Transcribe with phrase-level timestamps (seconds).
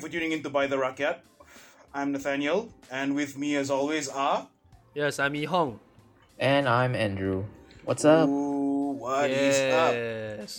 [0.00, 1.20] for tuning in to By the Rakyat.
[1.92, 4.46] I'm Nathaniel, and with me, as always, are.
[4.94, 5.78] Yes, I'm Yi Hong.
[6.38, 7.44] And I'm Andrew.
[7.84, 8.28] What's up?
[8.28, 9.92] Ooh, what is up?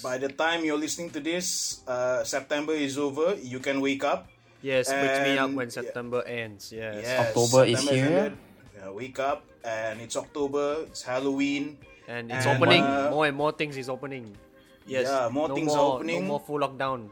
[0.04, 3.36] By the time you're listening to this, uh, September is over.
[3.42, 4.28] You can wake up.
[4.62, 6.70] yes, wake me up when September ends.
[6.72, 7.02] Yes.
[7.02, 8.06] Yes, October is here.
[8.06, 8.34] ended.
[8.78, 10.86] Yeah, wake up, and it's October.
[10.92, 11.78] It's Halloween.
[12.08, 12.84] And it's And, opening.
[12.84, 14.36] uh, more and more things is opening.
[14.86, 15.08] Yes.
[15.08, 16.22] Yeah, more no things more, are opening.
[16.28, 17.10] No more full lockdown.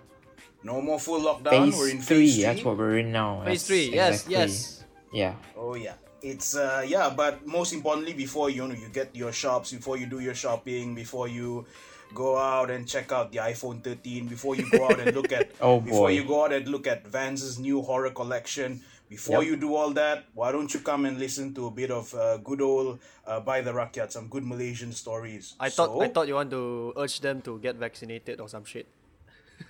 [0.63, 1.72] No more full lockdown.
[1.72, 2.18] Phase We're in three.
[2.27, 2.44] phase three.
[2.44, 3.41] That's what we're in now.
[3.45, 3.86] Phase That's three.
[3.95, 4.84] Yes, exactly- yes.
[5.12, 5.34] Yeah.
[5.58, 9.72] Oh yeah, it's uh yeah, but most importantly, before you know you get your shops,
[9.72, 11.66] before you do your shopping, before you
[12.14, 15.50] go out and check out the iPhone 13, before you go out and look at
[15.62, 15.86] Oh, boy.
[15.86, 19.50] before you go out and look at Vans's new horror collection, before Yep.
[19.50, 22.38] you do all that, why don't you come and listen to a bit of uh,
[22.38, 25.53] good old uh, by the Rakyat, some good Malaysian stories.
[25.59, 28.66] I thought So, I thought you want to urge them to get vaccinated or some
[28.66, 28.88] shit.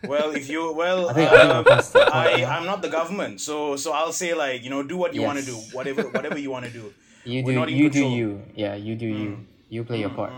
[0.07, 2.49] Well, if you well, I think- I think um, we're past that point I now.
[2.57, 5.39] I'm not the government, so so I'll say like you know do what you want
[5.39, 6.93] to do, whatever whatever you want to do.
[7.25, 7.51] You do.
[7.69, 8.41] You do you.
[8.55, 8.73] Yeah.
[8.75, 9.45] You do you.
[9.69, 10.31] You play your part.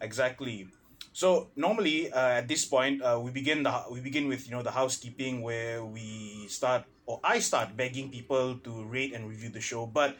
[0.00, 0.68] Exactly.
[1.12, 4.62] So normally uh, at this point uh, we begin the we begin with you know
[4.62, 9.60] the housekeeping where we start or I start begging people to rate and review the
[9.60, 9.86] show.
[9.86, 10.16] But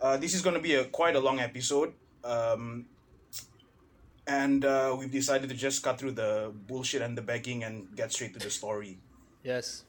[0.00, 1.92] uh, this is going to be a quite a long episode,
[2.24, 2.86] um,
[4.26, 8.12] and uh, we've decided to just cut through the bullshit and the begging and get
[8.12, 8.98] straight to the story.
[9.42, 9.84] Yes.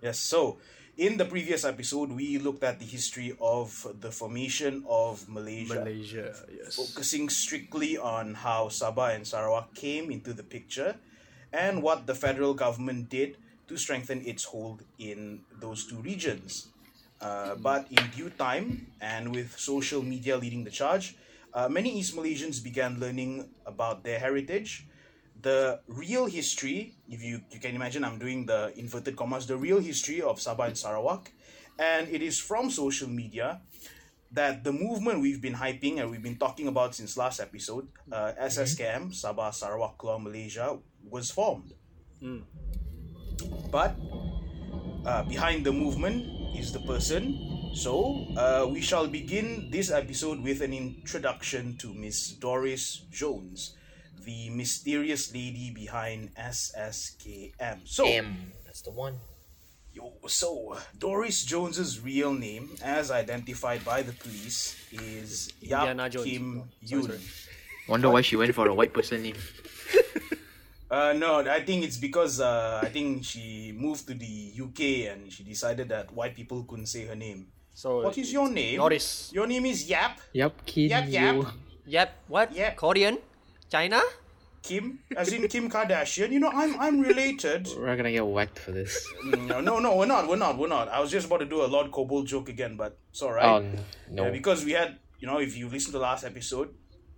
[0.00, 0.18] Yes.
[0.18, 0.58] So,
[0.96, 6.34] in the previous episode, we looked at the history of the formation of Malaysia, Malaysia.
[6.52, 6.76] Yes.
[6.76, 10.96] focusing strictly on how Sabah and Sarawak came into the picture
[11.52, 13.36] and what the federal government did
[13.68, 16.68] to strengthen its hold in those two regions.
[17.20, 21.14] Uh, but in due time, and with social media leading the charge,
[21.54, 24.86] uh, many East Malaysians began learning about their heritage.
[25.42, 29.80] The real history, if you, you can imagine, I'm doing the inverted commas, the real
[29.80, 31.32] history of Sabah and Sarawak.
[31.78, 33.60] And it is from social media
[34.30, 38.32] that the movement we've been hyping and we've been talking about since last episode, uh,
[38.40, 41.74] SSKM, Sabah Sarawak Keluar Malaysia, was formed.
[43.70, 43.96] But
[45.04, 46.24] uh, behind the movement
[46.56, 47.51] is the person.
[47.72, 53.74] So uh, we shall begin this episode with an introduction to Miss Doris Jones,
[54.24, 57.80] the mysterious lady behind SSKM.
[57.84, 58.06] So.
[58.06, 58.52] M.
[58.64, 59.16] That's the one.
[59.92, 66.86] Yo, so Doris Jones's real name, as identified by the police, is Yap Kim Oh,
[66.86, 67.06] Yoon.
[67.06, 67.20] sorry.
[67.88, 69.36] Wonder why she went for a white person name.
[70.92, 75.32] Uh, no, I think it's because uh, I think she moved to the UK and
[75.32, 77.46] she decided that white people couldn't say her name.
[77.74, 78.78] So What is your name?
[78.78, 79.30] Doris.
[79.32, 80.90] Your name is Yap Yup, kid.
[80.90, 81.46] Yap Yap
[81.86, 82.08] Yep.
[82.28, 82.52] What?
[82.54, 82.70] Yeah.
[82.74, 83.18] Korean?
[83.70, 84.00] China?
[84.62, 86.30] Kim, as in Kim Kardashian.
[86.30, 87.66] You know, I'm I'm related.
[87.76, 88.94] We're gonna get whacked for this.
[89.24, 90.86] No, no, no, we're not, we're not, we're not.
[90.88, 93.44] I was just about to do a Lord Kobold joke again, but it's alright.
[93.44, 93.58] Oh
[94.08, 94.24] no.
[94.26, 96.68] Yeah, because we had, you know, if you listen to the last episode,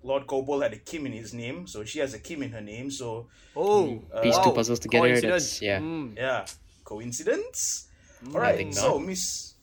[0.03, 2.63] Lord Kobold had a Kim in his name, so she has a Kim in her
[2.63, 2.91] name.
[2.91, 3.85] So Oh.
[3.89, 4.45] Mm, uh, Piece wow.
[4.45, 5.09] two puzzles together.
[5.09, 5.45] Coincidence.
[5.45, 5.81] That's yeah.
[5.81, 6.17] Mm.
[6.17, 6.47] yeah,
[6.85, 7.89] coincidence.
[8.25, 8.35] Mm.
[8.35, 8.99] All I right, think so.
[8.99, 9.54] Miss, yeah,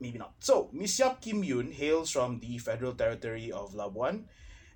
[0.00, 0.34] maybe not.
[0.40, 4.24] So Miss Yap Kim Yoon hails from the Federal Territory of Labuan,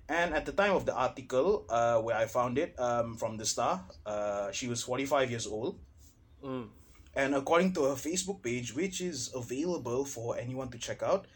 [0.07, 3.45] and at the time of the article, uh, where I found it, um, from the
[3.45, 5.79] Star, uh, she was forty five years old.
[6.43, 6.69] Mm.
[7.15, 11.27] And according to her Facebook page, which is available for anyone to check out,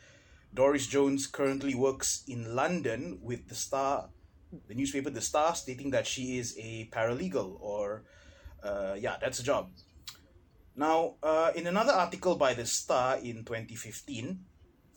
[0.53, 4.09] Doris Jones currently works in London with the Star,
[4.67, 8.03] the newspaper The Star, stating that she is a paralegal or,
[8.61, 9.69] uh, yeah, that's a job.
[10.79, 14.39] Now, uh, in another article by The Star in 2015,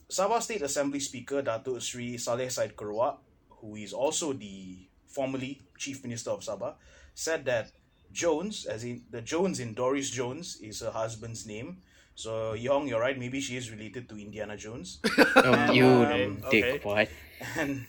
[0.07, 3.19] Sabah State Assembly Speaker Datuk Sri Salleh Said Keruak,
[3.59, 4.79] who is also the
[5.11, 6.79] formerly Chief Minister of Sabah,
[7.11, 7.75] said that
[8.15, 11.83] Jones, as in the Jones in Doris Jones, is her husband's name.
[12.15, 13.19] So Yong, you're right.
[13.19, 15.03] Maybe she is related to Indiana Jones,
[15.35, 16.79] Oh, you Um, dick, okay.
[16.79, 17.09] what?
[17.59, 17.83] and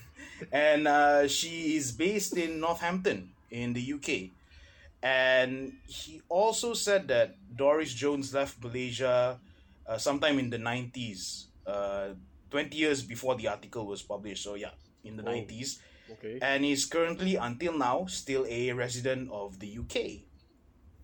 [0.50, 4.34] and uh, she is based in Northampton in the UK.
[5.04, 9.36] And he also said that Doris Jones left Malaysia
[9.86, 12.16] uh, sometime in the 90s, uh,
[12.48, 14.42] 20 years before the article was published.
[14.42, 14.72] So, yeah,
[15.04, 15.28] in the Oh.
[15.28, 15.78] 90s.
[16.10, 16.38] Okay.
[16.40, 20.24] And is currently, until now, still a resident of the UK.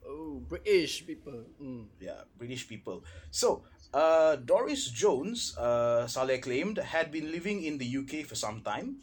[0.04, 1.44] Oh, British people.
[1.60, 1.86] Mm.
[2.00, 3.04] yeah, British people.
[3.30, 8.60] So, uh, Doris Jones, uh, Salleh claimed, had been living in the UK for some
[8.62, 8.96] time,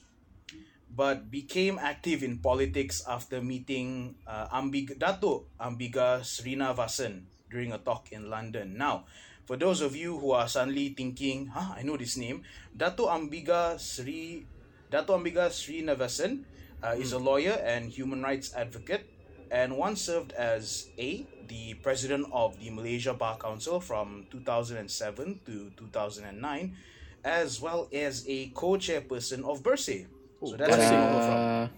[0.98, 8.10] but became active in politics after meeting uh, Ambig- Dato Ambiga Srinivasan during a talk
[8.12, 8.74] in London.
[8.74, 9.06] Now,
[9.46, 12.42] for those of you who are suddenly thinking, huh, I know this name,
[12.76, 14.50] Dato Ambiga Sri
[14.90, 16.42] Dato Ambiga Srinivasan
[16.82, 19.06] uh, is a lawyer and human rights advocate
[19.52, 25.72] and once served as A, the president of the Malaysia Bar Council from 2007 to
[25.78, 26.76] 2009,
[27.24, 30.08] as well as a co-chairperson of Bersih.
[30.44, 31.70] So that's where they from.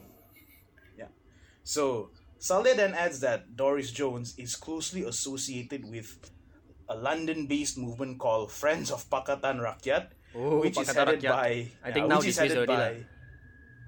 [0.97, 1.11] Yeah.
[1.63, 2.09] So
[2.39, 6.07] Saleh then adds that Doris Jones is closely associated with
[6.89, 11.29] a London-based movement called Friends of Pakatan Rakyat, Oh, which is Pakatan headed Rakyat.
[11.31, 11.49] by
[11.83, 13.05] I think yeah, now which is dismissed headed already by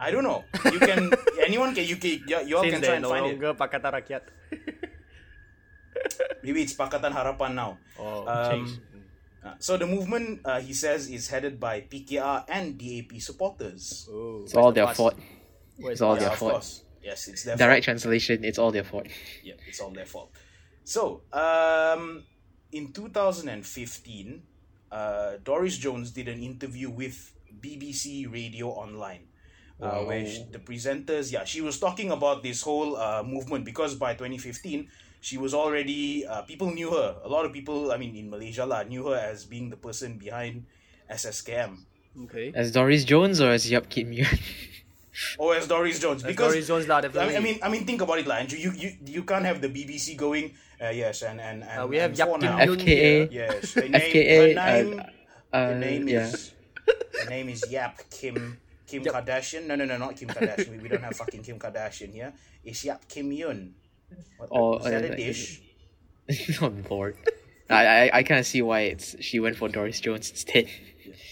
[0.02, 0.42] I don't know.
[0.74, 3.10] You can anyone can you can you, you all Since can try they and no
[3.14, 3.30] find it.
[3.38, 4.24] longer Pakatan Rakyat.
[6.42, 7.78] Maybe it's Pakatan Harapan now.
[8.00, 8.72] Oh, Um, change.
[9.44, 14.08] Uh, so the movement, uh, he says, is headed by PKR and DAP supporters.
[14.12, 14.98] Oh, it's all the their past?
[14.98, 15.16] fault.
[15.78, 16.52] Where's It's all the their of fault.
[16.54, 16.84] course.
[17.04, 19.08] Yes, it's their Direct translation, it's all their fault.
[19.44, 20.30] Yeah, it's all their fault.
[20.84, 22.24] So, um,
[22.72, 24.44] in 2015,
[24.92, 29.26] uh, Doris Jones did an interview with BBC Radio Online,
[29.82, 33.96] uh, where sh the presenters, yeah, she was talking about this whole uh, movement because
[33.96, 34.88] by 2015,
[35.22, 37.16] she was already, uh, people knew her.
[37.24, 40.18] A lot of people, I mean, in Malaysia, lah, knew her as being the person
[40.18, 40.66] behind
[41.10, 41.86] SSKM.
[42.26, 42.52] Okay.
[42.54, 44.28] As Doris Jones or as Yap Kim Yun?
[45.38, 46.24] Or as Doris Jones.
[46.24, 47.36] That's because Doris Jones lah, I definitely.
[47.36, 48.58] mean, I mean, I mean, think about it, like Andrew.
[48.58, 50.56] You, you, you can't have the BBC going.
[50.82, 52.64] Uh, yes, and and and Uh, we have and Yap Kim now.
[52.64, 53.28] Yun FKA.
[53.30, 55.00] Yes, her name, FKA, her uh, name,
[55.52, 56.26] uh, her name yeah.
[56.26, 56.52] is
[57.22, 58.58] her name is Yap Kim
[58.88, 59.14] Kim Yap.
[59.14, 59.68] Kardashian.
[59.68, 60.72] No, no, no, not Kim Kardashian.
[60.72, 62.34] we, we don't have fucking Kim Kardashian here.
[62.64, 63.76] It's Yap Kim Yun.
[64.38, 65.62] What, Oh, is that uh, a dish?
[66.62, 67.16] oh lord.
[67.70, 70.68] I, I, I kind of see why it's she went for Doris Jones instead.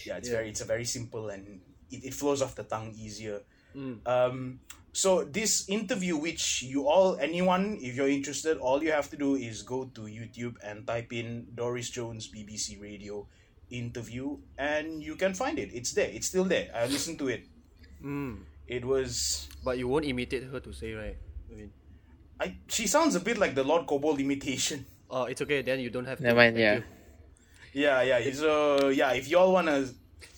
[0.06, 0.34] Yeah, it's Yeah.
[0.36, 1.60] very it's a very simple and
[1.90, 3.40] it, it flows off the tongue easier.
[3.76, 4.06] Mm.
[4.06, 4.60] Um,
[4.92, 9.36] so this interview, which you all, anyone, if you're interested, all you have to do
[9.36, 13.26] is go to YouTube and type in Doris Jones BBC Radio
[13.70, 15.70] interview, and you can find it.
[15.72, 16.10] It's there.
[16.10, 16.70] It's still there.
[16.74, 17.46] I listened to it.
[18.02, 18.42] Mm.
[18.66, 19.46] It was.
[19.64, 21.16] But you won't imitate her to say, right?
[21.52, 21.70] I mean,
[22.40, 22.56] I.
[22.68, 24.86] She sounds a bit like the Lord Kobold imitation.
[25.10, 25.62] oh, it's okay.
[25.62, 26.24] Then you don't have to.
[26.24, 26.84] Never mind, Thank
[27.72, 28.02] yeah.
[28.02, 28.32] Yeah, yeah.
[28.32, 29.86] So yeah, if you all wanna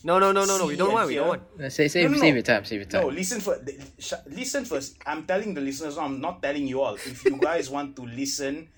[0.05, 0.67] No, no, no, no, no.
[0.67, 1.09] We don't want.
[1.09, 1.29] We don't hear.
[1.29, 1.43] want.
[1.61, 2.35] Uh, Say, save, No, no, save no.
[2.35, 3.03] your time, save your time.
[3.03, 3.57] No, listen for
[3.99, 4.97] sh- listen first.
[5.07, 5.97] I'm telling the listeners.
[5.97, 6.95] I'm not telling you all.
[6.95, 8.69] If you guys want to listen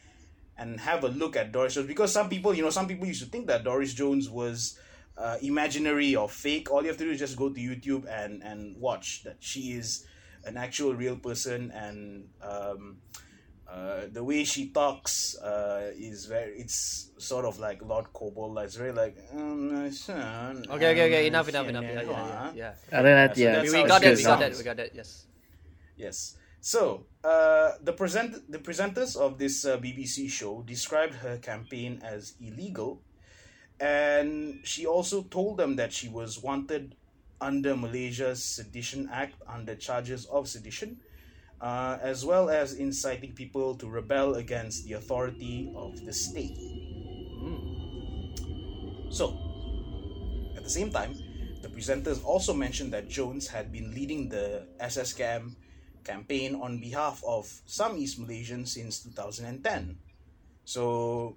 [0.57, 3.23] and have a look at Doris Jones, because some people, you know, some people used
[3.25, 4.79] to think that Doris Jones was
[5.17, 6.71] uh, imaginary or fake.
[6.71, 9.73] All you have to do is just go to YouTube and and watch that she
[9.73, 10.07] is
[10.47, 12.99] an actual real person and um,
[13.75, 16.53] uh, the way she talks uh, is very.
[16.53, 18.59] It's sort of like Lord Kobold.
[18.59, 19.17] It's very like.
[19.33, 21.27] Um, my son, Okay, okay, okay.
[21.27, 21.85] Enough, enough, yeah, enough.
[21.85, 22.53] Yeah, yeah, yeah.
[22.55, 22.73] yeah.
[22.93, 22.99] yeah.
[22.99, 23.53] Other that, so yeah.
[23.53, 24.17] that's We, we got she that.
[24.17, 24.57] We got that.
[24.57, 24.95] We got that.
[24.95, 25.27] Yes.
[25.97, 26.37] Yes.
[26.61, 32.35] So, uh, the present the presenters of this uh, BBC show described her campaign as
[32.41, 33.03] illegal,
[33.81, 36.97] and she also told them that she was wanted
[37.45, 40.97] under Malaysia's Sedition Act under charges of sedition,
[41.61, 46.57] uh, as well as inciting people to rebel against the authority of the state.
[49.15, 49.37] So,
[50.57, 51.15] at the same time,
[51.61, 55.55] the presenters also mentioned that Jones had been leading the SSKM
[56.03, 59.97] campaign on behalf of some East Malaysians since 2010.
[60.65, 61.37] So,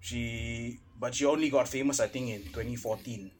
[0.00, 3.30] she, but she only got famous, I think, in 2014.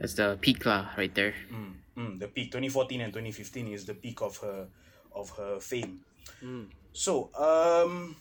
[0.00, 1.36] That's the peak lah, right there.
[1.52, 4.66] Mm, mm, the peak 2014 and 2015 is the peak of her
[5.12, 6.00] of her fame.
[6.92, 8.16] So, um,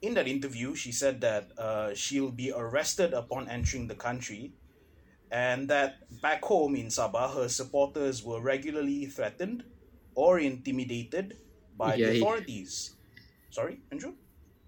[0.00, 4.52] in that interview, she said that uh, she'll be arrested upon entering the country,
[5.30, 9.64] and that back home in Sabah, her supporters were regularly threatened
[10.16, 11.36] or intimidated
[11.76, 12.96] by Yeah, the he- authorities.
[13.50, 14.14] Sorry, Andrew.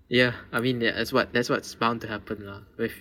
[0.08, 2.68] Yeah, I mean yeah, that's what that's what's bound to happen lah.
[2.76, 2.92] With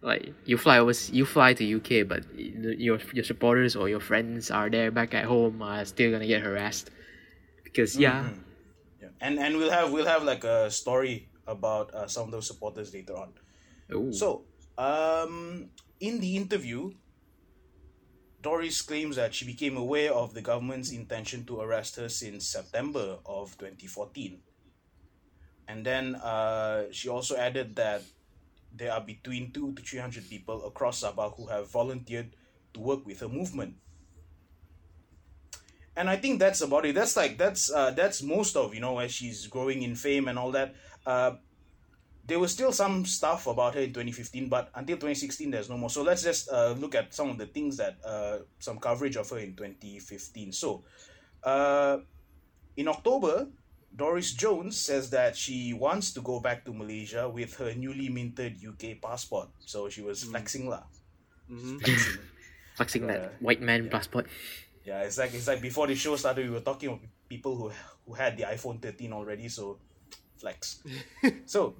[0.00, 4.50] like you fly over, you fly to UK, but your your supporters or your friends
[4.50, 6.90] are there back at home are still gonna get harassed
[7.64, 8.30] because yeah,
[9.00, 9.08] Yeah.
[9.20, 12.92] And and we'll have we'll have like a story about uh, some of those supporters
[12.94, 13.32] later on.
[13.92, 14.12] Ooh.
[14.12, 14.44] So,
[14.76, 16.92] um, in the interview,
[18.42, 23.18] Doris claims that she became aware of the government's intention to arrest her since September
[23.26, 24.38] of 2014.
[25.66, 28.02] And then uh, she also added that
[28.74, 32.34] there are between two to 300 people across Sabah who have volunteered
[32.74, 33.74] to work with her movement.
[35.96, 36.94] And I think that's about it.
[36.94, 40.38] That's like that's uh, that's most of you know as she's growing in fame and
[40.38, 40.76] all that.
[41.04, 41.32] Uh,
[42.28, 45.88] there was still some stuff about her in 2015, but until 2016, there's no more.
[45.88, 49.28] So let's just uh, look at some of the things that uh, some coverage of
[49.30, 50.52] her in 2015.
[50.52, 50.84] So,
[51.42, 51.98] uh,
[52.76, 53.48] in October,
[53.94, 58.56] Doris Jones says that she wants to go back to Malaysia with her newly minted
[58.62, 59.48] UK passport.
[59.60, 60.84] So she was flexing lah.
[61.50, 61.78] Mm-hmm.
[61.82, 62.20] Flexing.
[62.76, 64.28] flexing Uh, that white man passport.
[64.84, 67.72] Yeah, it's like it's like before the show started, we were talking of people who
[68.06, 69.48] who had the iPhone 13 already.
[69.48, 69.78] So
[70.38, 70.84] flex.
[71.46, 71.74] so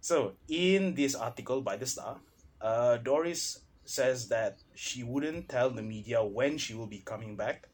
[0.00, 2.20] so in this article by the Star,
[2.60, 7.68] uh, Doris says that she wouldn't tell the media when she will be coming back,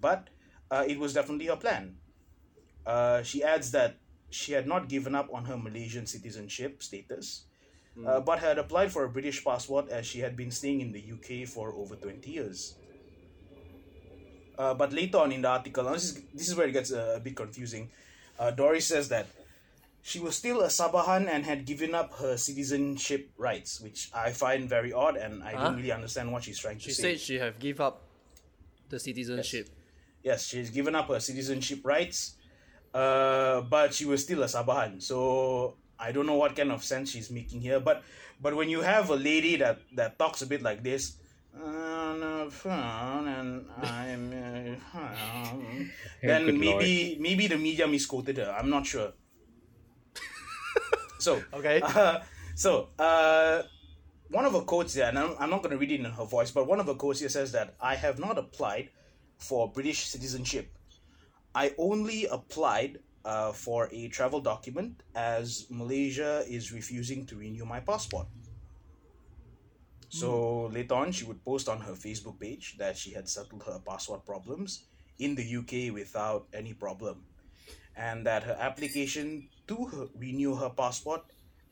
[0.00, 0.28] but
[0.70, 1.96] uh, it was definitely her plan.
[2.86, 3.96] Uh, she adds that
[4.30, 7.44] she had not given up on her Malaysian citizenship status,
[8.06, 11.02] uh, but had applied for a British passport as she had been staying in the
[11.12, 12.74] UK for over 20 years.
[14.58, 17.14] Uh, but later on in the article, this is, this is where it gets uh,
[17.16, 17.90] a bit confusing.
[18.38, 19.26] Uh, Doris says that
[20.02, 24.68] she was still a Sabahan and had given up her citizenship rights, which I find
[24.68, 25.64] very odd and I Huh?
[25.64, 26.88] don't really understand what she's trying to say.
[26.90, 28.02] She said she have give up
[28.88, 29.68] the citizenship.
[30.22, 32.35] Yes, she's given up her citizenship rights,
[32.96, 35.02] uh, but she was still a Sabahan.
[35.02, 37.80] So I don't know what kind of sense she's making here.
[37.80, 38.02] But
[38.40, 41.20] but when you have a lady that that talks a bit like this,
[41.52, 45.90] on phone and I'm uh, um,"
[46.22, 48.48] then maybe maybe the media misquoted her.
[48.48, 49.12] I'm not sure.
[51.18, 51.80] so Okay.
[51.84, 52.20] uh,
[52.56, 53.62] so, uh,
[54.30, 56.24] one of her quotes here, and I'm, I'm not going to read it in her
[56.24, 58.88] voice, but one of her quotes here says that I have not applied
[59.36, 60.72] for British citizenship.
[61.56, 67.80] I only applied uh, for a travel document as Malaysia is refusing to renew my
[67.80, 68.26] passport.
[70.10, 73.80] So later on, she would post on her Facebook page that she had settled her
[73.88, 74.84] passport problems
[75.18, 77.24] in the UK without any problem,
[77.96, 81.22] and that her application to her, renew her passport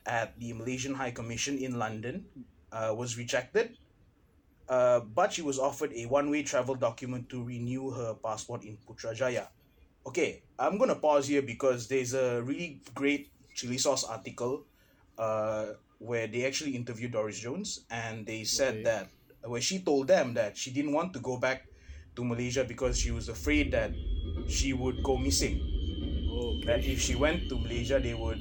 [0.06, 2.24] at the Malaysian High Commission in London
[2.72, 3.76] uh, was rejected.
[4.66, 9.48] Uh, but she was offered a one-way travel document to renew her passport in Putrajaya.
[10.06, 14.66] Okay, I'm gonna pause here because there's a really great Cilisos article
[15.16, 18.84] uh, where they actually interviewed Doris Jones and they said Okay.
[18.84, 19.10] that
[19.44, 21.68] where she told them that she didn't want to go back
[22.16, 23.92] to Malaysia because she was afraid that
[24.48, 25.60] she would go missing.
[26.30, 28.40] Oh, That if she went to Malaysia, they would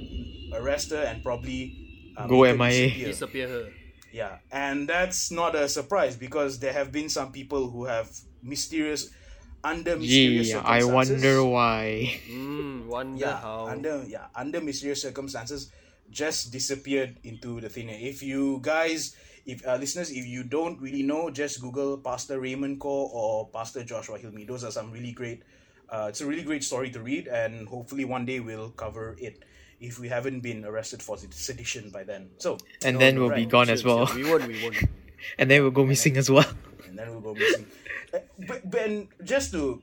[0.54, 1.76] arrest her and probably
[2.18, 2.88] uh, Go make MIA.
[2.88, 3.08] disappear.
[3.10, 3.74] disappear her.
[4.12, 9.10] Yeah, and that's not a surprise because there have been some people who have mysterious,
[9.64, 11.24] under mysterious Gee, I circumstances.
[11.24, 12.20] wonder why.
[12.30, 13.68] Mm, wonder Yeah, how.
[13.68, 15.72] under yeah under mysterious circumstances,
[16.12, 18.00] just disappeared into the thin air.
[18.02, 19.16] If you guys,
[19.46, 23.84] if uh, listeners, if you don't really know, just Google Pastor Raymond Koh or Pastor
[23.84, 24.48] Joshua Hilmi.
[24.48, 25.44] Those are some really great.
[25.90, 29.44] Uh, it's a really great story to read, and hopefully one day we'll cover it
[29.80, 32.30] if we haven't been arrested for sedition by then.
[32.40, 34.08] So And No, then we'll be gone Chill, as well.
[34.08, 34.16] chill.
[34.16, 34.48] We won't.
[34.48, 34.78] We won't.
[35.38, 36.48] and then we'll go missing as well.
[36.88, 37.68] and then we'll go missing.
[38.14, 38.90] Uh, but, but
[39.24, 39.82] just to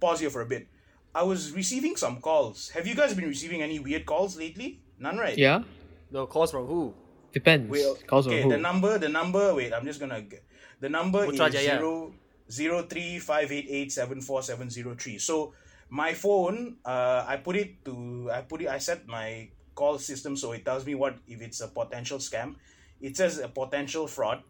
[0.00, 0.68] pause here for a bit,
[1.14, 2.70] I was receiving some calls.
[2.70, 4.80] Have you guys been receiving any weird calls lately?
[4.98, 5.36] None, right?
[5.36, 5.62] Yeah?
[6.10, 6.94] No calls from who?
[7.32, 7.70] Depends.
[7.70, 8.56] Wait, Calls okay, from who?
[8.56, 9.54] the number, the number.
[9.54, 10.20] Wait, I'm just gonna.
[10.20, 10.44] Get,
[10.80, 11.78] the number is Putrajaya.
[11.80, 12.12] zero
[12.50, 15.16] zero three five eight eight seven four seven zero three.
[15.16, 15.54] So
[15.88, 20.36] my phone, uh, I put it to, I put it, I set my call system
[20.36, 22.56] so it tells me what if it's a potential scam.
[23.00, 24.42] It says a potential fraud.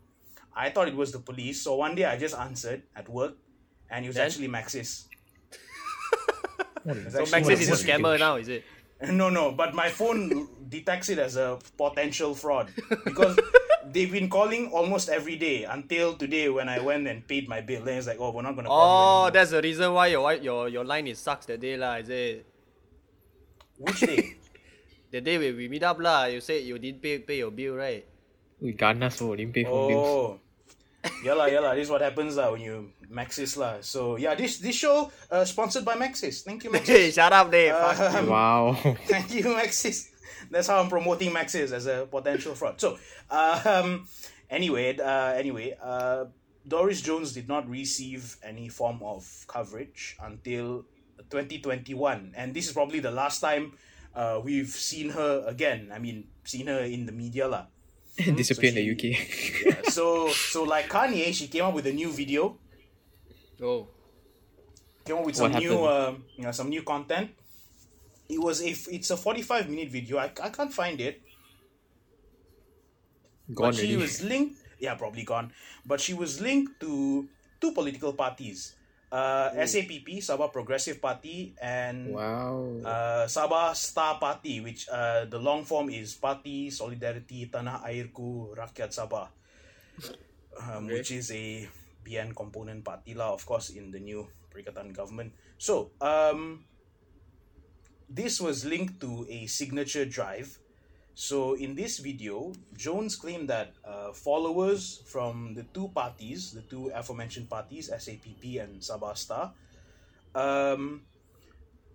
[0.54, 3.36] I thought it was the police, so one day I just answered at work,
[3.90, 4.26] and it was Then?
[4.26, 5.06] actually Maxis.
[6.84, 8.64] So actually Maxis is a scammer now, is it?
[9.10, 12.70] No, no, but my phone detects it as a potential fraud
[13.04, 13.38] because
[13.90, 17.82] they've been calling almost every day until today when I went and paid my bill.
[17.82, 19.30] Then it's like, oh, we're not gonna call Oh, anymore.
[19.32, 21.96] that's the reason why your your your line is sucks that day lah.
[21.96, 22.46] Is it?
[23.78, 24.36] which day?
[25.12, 26.24] The day we, we meet up lah.
[26.24, 28.00] You said you didn't pay pay your bill, right?
[28.64, 29.88] We ganas oh, didn't pay for oh.
[29.88, 30.40] bills.
[31.24, 31.74] Yeah lah, yeah lah.
[31.74, 33.82] This is what happens lah when you Maxis lah.
[33.82, 36.42] So yeah, this this show uh, sponsored by Maxis.
[36.46, 37.14] Thank you, Hey, Maxis.
[37.14, 37.74] shut up, Dave.
[37.74, 38.26] Um.
[38.30, 38.74] Wow.
[39.10, 40.08] Thank you, Maxis.
[40.50, 42.78] That's how I'm promoting Maxis as a potential fraud.
[42.80, 42.98] So,
[43.30, 44.06] um,
[44.50, 46.26] anyway, uh, anyway, uh,
[46.66, 50.84] Doris Jones did not receive any form of coverage until
[51.30, 53.72] 2021, and this is probably the last time
[54.14, 55.90] uh, we've seen her again.
[55.92, 57.71] I mean, seen her in the media lah.
[58.16, 59.04] Disappear in So the UK.
[59.66, 62.58] Yeah, so, so like Kanye, she came up with a new video,
[63.62, 63.88] Oh.
[65.04, 67.30] came up with What some new, um, you know, some new content.
[68.28, 70.18] It was a, f- it's a 45 minute video.
[70.18, 71.20] I, I can't find it.
[73.54, 73.96] Gone but she already.
[73.96, 75.52] was linked yeah probably gone
[75.84, 77.28] but she was linked to
[77.60, 78.74] two political parties
[79.12, 82.80] uh, SAPP Sabah Progressive Party and Wow.
[82.80, 88.90] uh, Sabah Star Party which uh, the long form is Party Solidarity Tanah Airku Rakyat
[88.90, 89.28] Sabah
[90.56, 90.96] um, Okay.
[90.98, 91.68] which is a
[92.02, 96.64] BN component party lah of course in the new Perikatan government so um,
[98.10, 100.58] this was linked to a signature drive
[101.14, 106.90] so in this video, Jones claimed that uh, followers from the two parties, the two
[106.94, 109.52] aforementioned parties, SAPP and Sabasta,
[110.34, 111.02] um,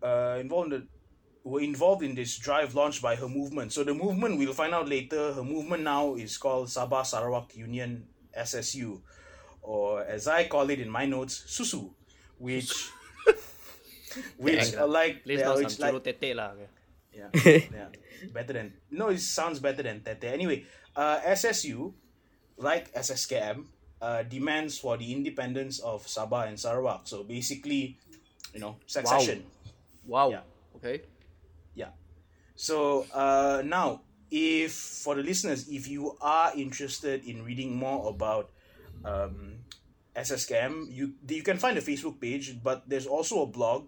[0.03, 0.87] uh, involved in the,
[1.43, 3.73] were involved in this drive launched by her movement.
[3.73, 8.05] So the movement, we'll find out later, her movement now is called Sabah Sarawak Union
[8.37, 9.01] SSU,
[9.63, 11.89] or as I call it in my notes, Susu,
[12.37, 12.89] which,
[14.37, 16.03] which uh, like, Please yeah, not which like
[17.17, 17.33] churu tete lah.
[17.33, 17.59] okay.
[17.73, 17.89] yeah,
[18.23, 20.29] yeah, better than no, it sounds better than Tete.
[20.29, 21.93] Anyway, uh, SSU,
[22.57, 23.65] like SSKM,
[24.01, 27.07] uh, demands for the independence of Sabah and Sarawak.
[27.07, 27.97] So basically,
[28.53, 29.43] you know, succession.
[30.05, 30.29] Wow.
[30.29, 30.45] Yeah.
[30.77, 31.01] Okay.
[31.75, 31.91] Yeah.
[32.55, 38.49] So uh, now, if for the listeners, if you are interested in reading more about
[39.05, 39.65] um,
[40.15, 43.87] SSKM, you you can find a Facebook page, but there's also a blog.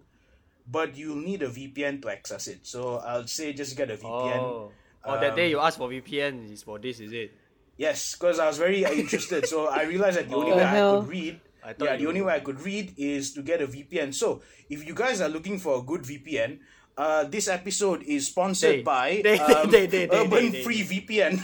[0.70, 2.60] But you'll need a VPN to access it.
[2.62, 4.38] So I'll say just get a VPN.
[4.38, 4.70] Oh.
[5.04, 7.32] Oh, that day Um, you asked for VPN is for this, is it?
[7.76, 9.46] Yes, because I was very interested.
[9.48, 10.56] So I realized that the only Oh.
[10.56, 13.32] way The I could read, I yeah, the you- only way I could read is
[13.34, 14.12] to get a VPN.
[14.14, 16.60] So if you guys are looking for a good VPN,
[17.00, 20.62] uh, this episode is sponsored They- by they- um, they- they- they- Urban they- they-
[20.62, 21.40] Free VPN.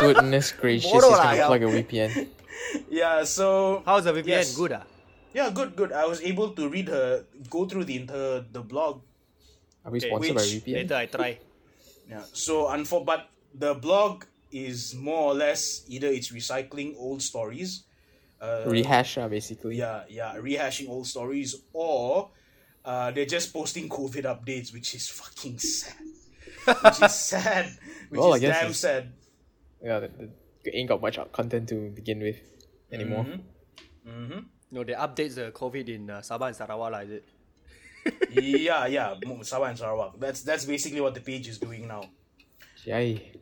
[0.00, 1.46] Goodness gracious, Bodoh he's lah, gonna yeah.
[1.46, 2.10] plug a VPN.
[2.90, 4.26] yeah, so How's the VPN?
[4.42, 4.56] Yes.
[4.56, 4.82] Good ah?
[5.32, 5.92] Yeah, good, good.
[5.92, 9.02] I was able to read her, go through the entire the blog.
[9.84, 10.74] Are we Okay, sponsored by VPN?
[10.74, 11.38] Later I try.
[12.08, 17.84] Yeah, so unfor but the blog is more or less either it's recycling old stories,
[18.40, 19.76] uh, Rehash, uh, basically.
[19.76, 22.30] yeah, yeah, rehashing old stories, or
[22.84, 25.94] uh, they're just posting COVID updates, which is fucking sad.
[26.66, 27.66] which is sad.
[28.08, 29.12] Which Well, I is guess damn sad.
[29.82, 30.10] Yeah, the,
[30.64, 32.36] the, ain't got much content to begin with
[32.90, 33.24] anymore.
[34.04, 34.38] Mm-hmm.
[34.70, 37.24] No, they updates the COVID in uh, Sabah and Sarawak lah, is it?
[38.32, 40.16] yeah, yeah, Sabah and Sarawak.
[40.18, 42.06] That's that's basically what the page is doing now.
[42.86, 43.34] Yay.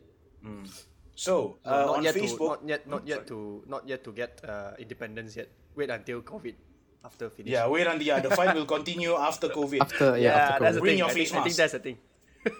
[1.15, 4.01] So No, uh, not on yet Facebook, to not yet not yet to not yet
[4.07, 5.51] to get uh, independence yet.
[5.75, 6.55] Wait until COVID
[7.03, 7.51] after finish.
[7.51, 9.81] yeah, wait the yeah, the fight will continue after COVID.
[9.81, 10.79] After, yeah, yeah, after COVID.
[10.79, 11.57] Bring your I think, face I think mask.
[11.57, 11.97] that's the thing.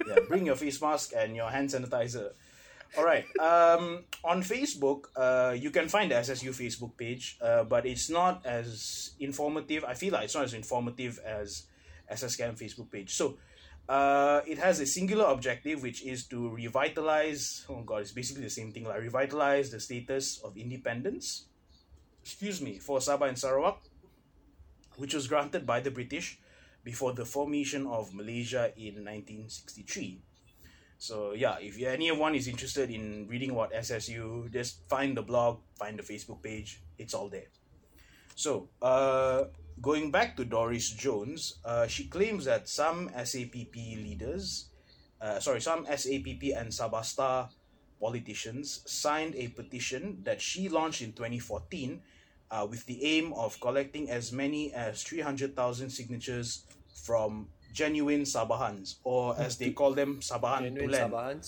[0.07, 2.31] yeah, bring your face mask and your hand sanitizer.
[2.97, 3.25] All right.
[3.39, 8.45] Um, on Facebook, uh, you can find the SSU Facebook page, uh, but it's not
[8.45, 9.85] as informative.
[9.85, 11.67] I feel like it's not as informative as
[12.11, 13.13] SSKM Facebook page.
[13.13, 13.37] So,
[13.87, 17.65] uh, it has a singular objective, which is to revitalize.
[17.69, 18.85] Oh God, it's basically the same thing.
[18.85, 21.45] Like revitalize the status of independence.
[22.21, 23.81] Excuse me, for Sabah and Sarawak,
[24.97, 26.39] which was granted by the British
[26.83, 30.21] before the formation of Malaysia in 1963.
[30.99, 35.97] So yeah, if anyone is interested in reading about SSU, just find the blog, find
[35.97, 36.83] the Facebook page.
[36.97, 37.47] It's all there.
[38.35, 39.45] So uh,
[39.81, 44.67] going back to Doris Jones, uh, she claims that some SAPP leaders,
[45.21, 47.47] uh, sorry, some SAPP and Sabasta
[47.99, 52.01] politicians signed a petition that she launched in 2014
[52.51, 59.37] uh, with the aim of collecting as many as 300,000 signatures from genuine Sabahans, or
[59.37, 61.01] as they call them, Sabahan Genuine Tulen.
[61.09, 61.45] Sabahans.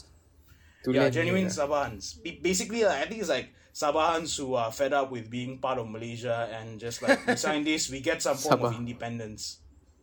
[0.87, 1.57] Yeah, genuine yeah.
[1.57, 2.23] Sabahans.
[2.23, 5.77] Ba- Basically, like, I think it's like Sabahans who are fed up with being part
[5.77, 9.59] of Malaysia and just like, we sign this, we get some form of independence.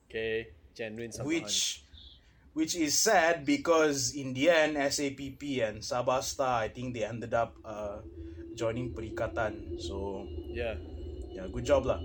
[0.09, 1.27] Okay, genuine Sabahans.
[1.27, 1.83] Which
[2.55, 7.55] which is sad because in the end, SAPP and Sabasta, I think they ended up
[7.65, 8.03] uh,
[8.59, 9.79] joining Perikatan.
[9.79, 10.75] So yeah.
[11.31, 12.03] yeah, good job lah.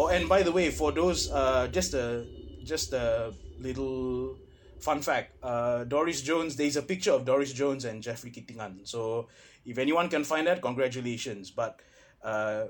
[0.00, 2.24] Oh, and by the way, for those uh, just a
[2.64, 4.36] just a little
[4.80, 5.36] fun fact.
[5.42, 6.56] Uh, Doris Jones.
[6.56, 8.86] There's a picture of Doris Jones and Jeffrey Kitingan.
[8.86, 9.28] So
[9.64, 11.50] if anyone can find that, congratulations.
[11.50, 11.80] But
[12.22, 12.66] uh,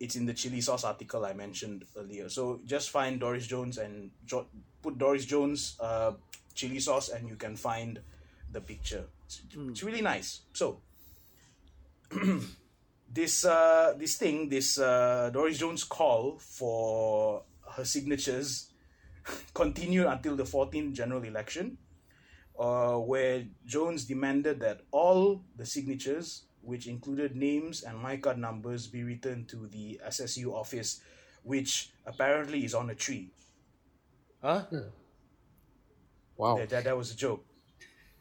[0.00, 2.28] it's in the Cilisos article I mentioned earlier.
[2.28, 4.46] So just find Doris Jones and jo-
[4.82, 6.12] put Doris Jones uh,
[6.54, 8.00] Cilisos, and you can find
[8.50, 9.04] the picture.
[9.26, 10.40] It's, it's really nice.
[10.52, 10.80] So
[13.12, 18.67] this uh this thing this uh Doris Jones call for her signatures
[19.54, 21.78] continued until the 14th general election
[22.58, 29.02] uh, where Jones demanded that all the signatures which included names and MyKad numbers be
[29.04, 31.00] returned to the SSU office
[31.42, 33.30] which apparently is on a tree
[34.42, 34.62] Huh?
[36.36, 36.56] Wow.
[36.58, 37.44] that, that, that was a joke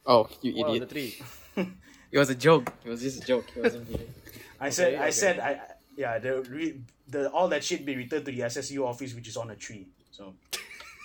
[0.06, 0.90] Oh, you What on idiot.
[0.90, 1.16] the tree?
[2.10, 2.72] It was a joke.
[2.86, 3.44] It was just a joke.
[3.54, 4.08] It wasn't really.
[4.62, 5.12] I said Okay, I okay.
[5.12, 5.62] said I I-
[5.98, 9.36] yeah the, re, the all that shit be returned to the SSU office which is
[9.36, 10.34] on a tree so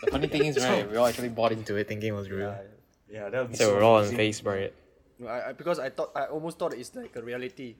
[0.02, 2.54] The funny thing is, right, we all actually bought into it thinking it was real.
[3.08, 4.16] yeah that would be so so we're all on amazing.
[4.16, 4.74] face by it.
[5.18, 7.76] No, I, I, because I thought I almost thought it's like a reality.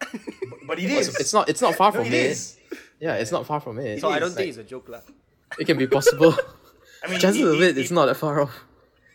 [0.66, 1.48] but it It's, is it's not.
[1.48, 2.30] It's not far No, from it it.
[2.32, 2.56] is.
[3.00, 4.00] Yeah, it's not far from it.
[4.00, 5.00] So I don't like- think it's a joke lah.
[5.58, 6.34] it can be possible.
[7.04, 8.54] I mean Chances it- of it- it, it's not that far off.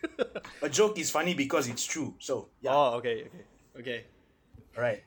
[0.62, 3.44] a joke is funny because it's true so yeah Oh, okay, okay,
[3.80, 4.04] okay.
[4.78, 5.02] right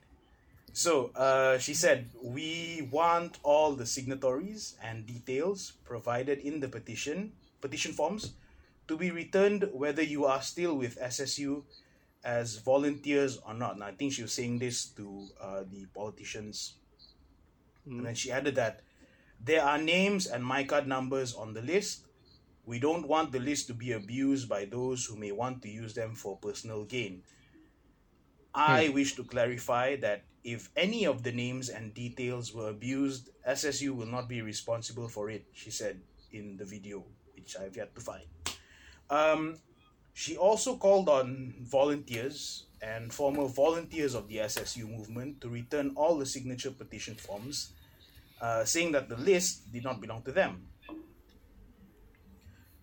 [0.74, 7.34] So uh, she said, We want all the signatories and details provided in the petition,
[7.62, 8.34] petition forms,
[8.88, 11.62] to be returned whether you are still with SSU
[12.24, 13.76] as volunteers or not.
[13.76, 16.74] And I think she was saying this to uh, the politicians.
[17.86, 18.82] And then she added that
[19.44, 22.06] there are names and MyKad numbers on the list.
[22.66, 25.94] We don't want the list to be abused by those who may want to use
[25.94, 27.22] them for personal gain.
[28.54, 33.96] I wish to clarify that if any of the names and details were abused, SSU
[33.96, 37.04] will not be responsible for it, she said in the video,
[37.36, 38.26] which I've yet to find.
[39.10, 39.58] Um,
[40.14, 46.18] she also called on volunteers and former volunteers of the SSU movement to return all
[46.18, 47.74] the signature petition forms,
[48.42, 50.68] uh, saying that the list did not belong to them.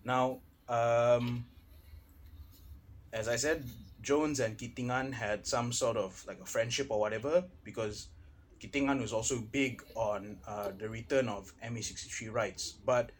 [0.03, 1.45] Now, um,
[3.13, 3.63] as I said,
[4.01, 8.07] Jones and Kitingan had some sort of like a friendship or whatever because
[8.59, 12.77] Kitingan was also big on uh, the return of MA63 rights.
[12.85, 13.11] But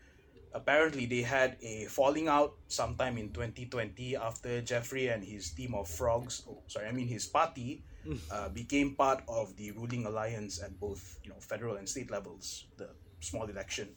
[0.53, 5.87] apparently they had a falling out sometime in 2020 after Jeffrey and his team of
[5.87, 7.83] frogs, oh, sorry, I mean his party,
[8.31, 12.65] uh, became part of the ruling alliance at both you know federal and state levels,
[12.77, 12.89] the
[13.19, 13.89] small election.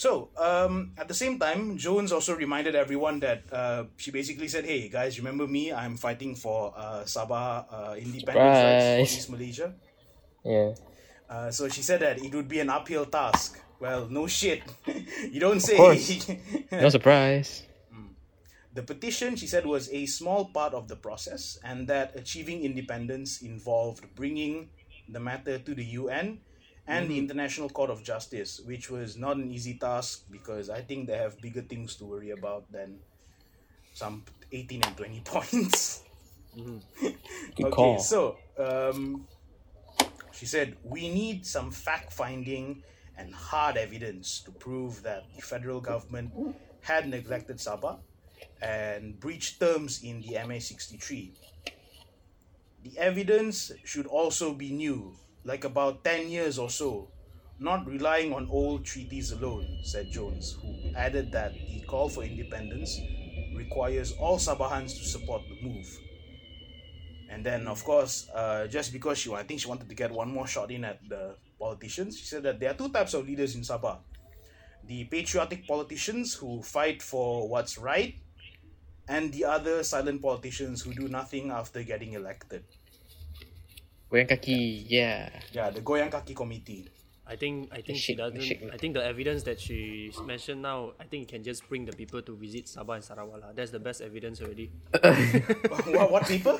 [0.00, 4.64] So, um, at the same time, Jones also reminded everyone that uh, she basically said,
[4.64, 5.76] "Hey guys, remember me?
[5.76, 9.68] I'm fighting for uh, Sabah uh, independence rights for East Malaysia."
[10.40, 10.72] Yeah.
[11.28, 13.60] Uh, so she said that it would be an uphill task.
[13.76, 14.64] Well, no shit.
[15.28, 15.76] you don't say.
[16.72, 17.68] No surprise.
[18.72, 23.44] the petition, she said, was a small part of the process, and that achieving independence
[23.44, 24.72] involved bringing
[25.12, 26.40] the matter to the UN
[26.86, 31.06] and the International Court of Justice, which was not an easy task because I think
[31.06, 32.98] they have bigger things to worry about than
[33.94, 36.02] some 18 and 20 points.
[36.56, 37.14] Good
[37.60, 37.98] okay, call.
[37.98, 39.26] so um,
[40.32, 42.82] she said we need some fact finding
[43.16, 46.32] and hard evidence to prove that the federal government
[46.80, 47.98] had neglected Sabah
[48.62, 51.30] and breached terms in the MA63.
[52.82, 55.14] The evidence should also be new,
[55.44, 57.08] like about 10 years or so,
[57.58, 62.98] not relying on old treaties alone, said Jones, who added that the call for independence
[63.54, 65.86] requires all Sabahans to support the move.
[67.28, 70.32] And then, of course, uh, just because she, I think she wanted to get one
[70.32, 73.54] more shot in at the politicians, she said that there are two types of leaders
[73.54, 74.00] in Sabah:
[74.84, 78.14] the patriotic politicians who fight for what's right,
[79.08, 82.64] and the other silent politicians who do nothing after getting elected.
[84.10, 85.30] Goyang kaki, yeah.
[85.54, 86.90] Yeah, the Goyang Kaki Committee.
[87.30, 88.42] I think I think she shake- the doesn't.
[88.42, 91.86] shake- I think the evidence that she mentioned now, I think it can just bring
[91.86, 93.38] the people to visit Sabah and Sarawak.
[93.38, 93.50] lah.
[93.54, 94.66] That's the best evidence already.
[95.94, 96.58] what, what people?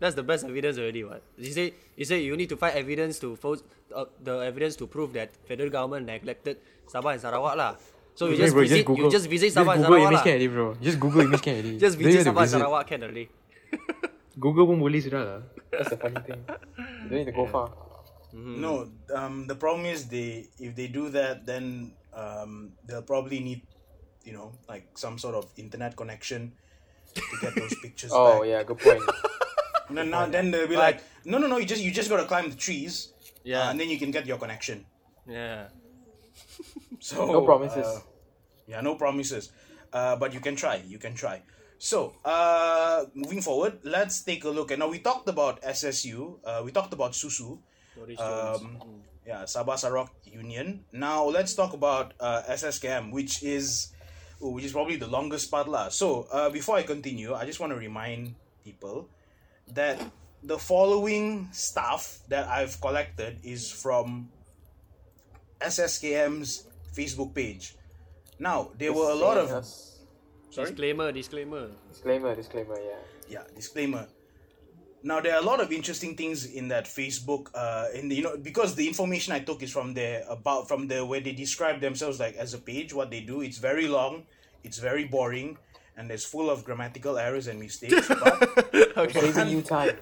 [0.00, 1.04] That's the best evidence already.
[1.04, 1.76] What you say?
[1.92, 3.60] You say you need to find evidence to fo-
[3.92, 6.56] uh, the evidence to prove that federal government neglected
[6.88, 7.76] Sabah and Sarawak lah.
[8.16, 8.88] So you just bro, visit.
[8.88, 10.24] you just visit Sabah and Google Sarawak image lah.
[10.24, 10.66] can already, bro.
[10.80, 11.76] Just Google image can already.
[11.76, 13.28] Just visit Sabah and Sarawak can already.
[14.40, 15.40] Google pun boleh sudah lah.
[15.72, 16.40] That's the funny thing.
[17.04, 17.68] You don't need to go far.
[18.32, 23.60] No, um, the problem is they if they do that, then um, they'll probably need,
[24.24, 26.56] you know, like some sort of internet connection
[27.12, 28.48] to get those pictures Oh back.
[28.48, 29.04] yeah, good point.
[29.92, 32.24] And then, now, then they'll be like, no, no, no, you just you just gotta
[32.24, 33.12] climb the trees,
[33.44, 33.68] Yeah.
[33.68, 34.88] uh, and then you can get your connection.
[35.28, 35.68] Yeah.
[37.02, 37.84] So No promises.
[37.84, 38.00] uh,
[38.70, 39.50] yeah, no promises.
[39.92, 40.80] Uh, but you can try.
[40.86, 41.42] You can try.
[41.82, 44.70] So, uh, moving forward, let's take a look.
[44.70, 46.38] And now we talked about SSU.
[46.46, 47.58] Uh, we talked about Susu.
[48.22, 48.78] Um,
[49.26, 50.86] yeah, Sabah Sarawak Union.
[50.94, 53.90] Now let's talk about uh, SSKM, which is
[54.38, 55.90] oh, which is probably the longest part lah.
[55.90, 59.10] So uh, before I continue, I just want to remind people
[59.74, 59.98] that
[60.46, 64.30] the following stuff that I've collected is from
[65.58, 66.62] SSKM's
[66.94, 67.74] Facebook page.
[68.38, 69.50] Now there were a lot of
[70.52, 71.08] sorry Disclaimer.
[71.12, 71.64] Disclaimer.
[71.88, 73.00] disclaimer, disclaimer, yeah.
[73.28, 74.04] yeah disclaimer
[75.02, 78.22] now there are a lot of interesting things in that facebook uh in the, you
[78.22, 81.80] know because the information i took is from there about from the where they describe
[81.80, 84.22] themselves like as a page what they do it's very long
[84.62, 85.56] it's very boring
[85.96, 88.38] and it's full of grammatical errors and mistakes but
[89.12, 89.96] Saving you time.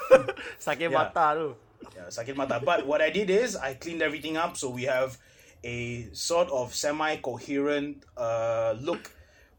[0.60, 1.10] Sakit Yeah.
[1.12, 1.48] mata tu.
[1.96, 2.60] yeah, sakit mata.
[2.64, 5.18] But what I did is I cleaned everything up so we have
[5.64, 9.10] a sort of semi-coherent uh, look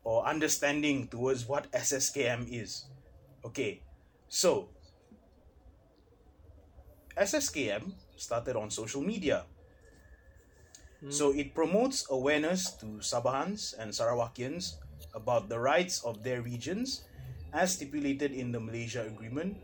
[0.05, 2.85] or understanding towards what SSKM is.
[3.43, 3.81] Okay,
[4.29, 4.69] so
[7.17, 9.45] SSKM started on social media.
[11.01, 11.11] Hmm.
[11.11, 14.77] So it promotes awareness to Sabahans and Sarawakians
[15.13, 17.03] about the rights of their regions
[17.51, 19.57] as stipulated in the Malaysia Agreement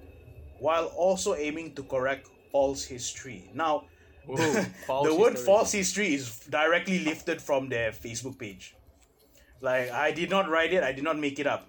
[0.60, 3.50] while also aiming to correct false history.
[3.54, 3.86] Now,
[4.26, 4.38] Whoa,
[4.88, 5.46] false the word history.
[5.46, 8.76] false history is directly lifted from their Facebook page.
[9.62, 11.68] Like I did not write it, I did not make it up.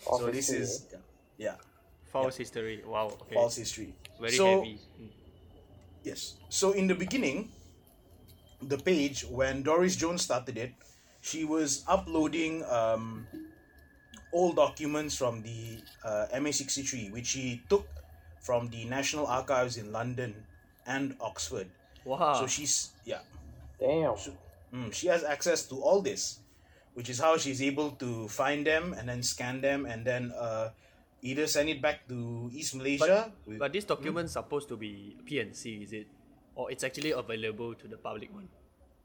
[0.00, 0.86] so this Obviously, is
[1.38, 1.54] yeah,
[2.12, 2.82] False history.
[2.86, 3.06] Wow.
[3.22, 3.34] Okay.
[3.34, 3.94] false history.
[4.20, 4.78] Very so, heavy.
[6.04, 6.34] Yes.
[6.50, 7.48] So in the beginning,
[8.60, 10.74] the page when Doris Jones started it,
[11.22, 13.26] she was uploading um,
[14.34, 17.88] old documents from the uh, MA63, which she took
[18.42, 20.34] from the National Archives in London
[20.86, 21.68] and Oxford.
[22.04, 22.34] Wow.
[22.34, 23.24] So she's yeah,
[23.80, 24.16] Damn.
[24.74, 26.40] mm, she has access to all this,
[26.94, 30.68] which is how she's able to find them and then scan them and then uh,
[31.22, 33.32] either send it back to East Malaysia.
[33.46, 36.06] with- But this document's supposed to be PNC, is it?
[36.54, 38.48] Or it's actually available to the public one?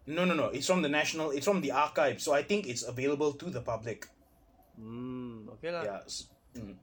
[0.07, 0.47] No, no, no.
[0.51, 1.31] It's from the national.
[1.31, 2.19] It's from the archive.
[2.21, 4.07] So I think it's available to the public.
[4.79, 5.47] Hmm.
[5.59, 5.83] Okay lah.
[5.83, 6.01] Yeah.
[6.07, 6.75] s- mm.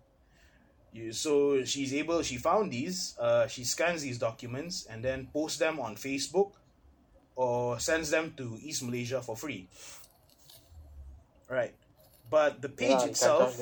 [0.94, 2.22] You, so she's able.
[2.22, 3.16] She found these.
[3.18, 6.52] Uh, she scans these documents and then posts them on Facebook,
[7.34, 9.66] or sends them to East Malaysia for free.
[11.48, 11.74] Right.
[12.30, 13.60] But the page Yeah, itself.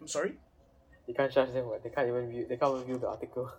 [0.00, 0.38] I'm sorry.
[1.06, 1.66] You can't charge them.
[1.66, 1.82] What?
[1.82, 2.46] They can't even view.
[2.48, 3.50] They can't even view the article.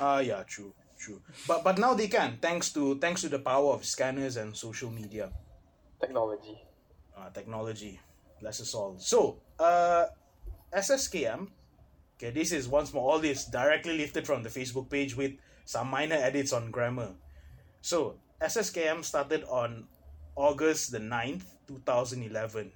[0.00, 1.20] Ah, yeah, true, true.
[1.48, 4.90] But but now they can thanks to thanks to the power of scanners and social
[4.90, 5.30] media.
[6.00, 6.58] Technology.
[7.16, 8.00] uh, technology.
[8.40, 8.96] Bless us all.
[8.98, 10.06] So, uh,
[10.72, 11.48] SSKM.
[12.16, 15.32] Okay, this is once more all this directly lifted from the Facebook page with
[15.64, 17.14] some minor edits on grammar.
[17.80, 19.86] So, SSKM started on
[20.36, 21.44] August the 9th,
[21.76, 22.70] 2011.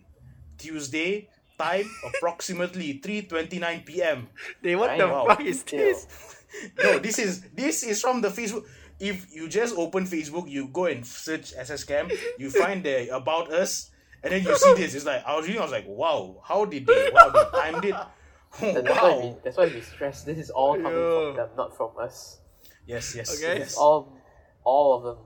[0.58, 1.28] Tuesday,
[1.58, 4.28] time approximately 3:29 p.m.
[4.62, 5.26] They what I the know.
[5.26, 6.06] fuck is this?
[6.82, 8.64] No, this is this is from the Facebook.
[8.98, 13.90] If you just open Facebook, you go and search SSKM, you find the about us,
[14.22, 14.94] and then you see this.
[14.94, 17.10] It's like I was reading, I was like, wow, how did they?
[17.12, 17.94] Wow, they timed it.
[17.98, 19.24] Oh, That- That's why we.
[19.26, 19.38] wow.
[19.44, 20.22] That's why we stress.
[20.22, 21.26] This is all coming Yeah.
[21.28, 22.38] from them, not from us.
[22.86, 23.58] Yes, yes, Okay.
[23.58, 23.76] yes.
[23.76, 24.16] All,
[24.64, 25.18] all of them.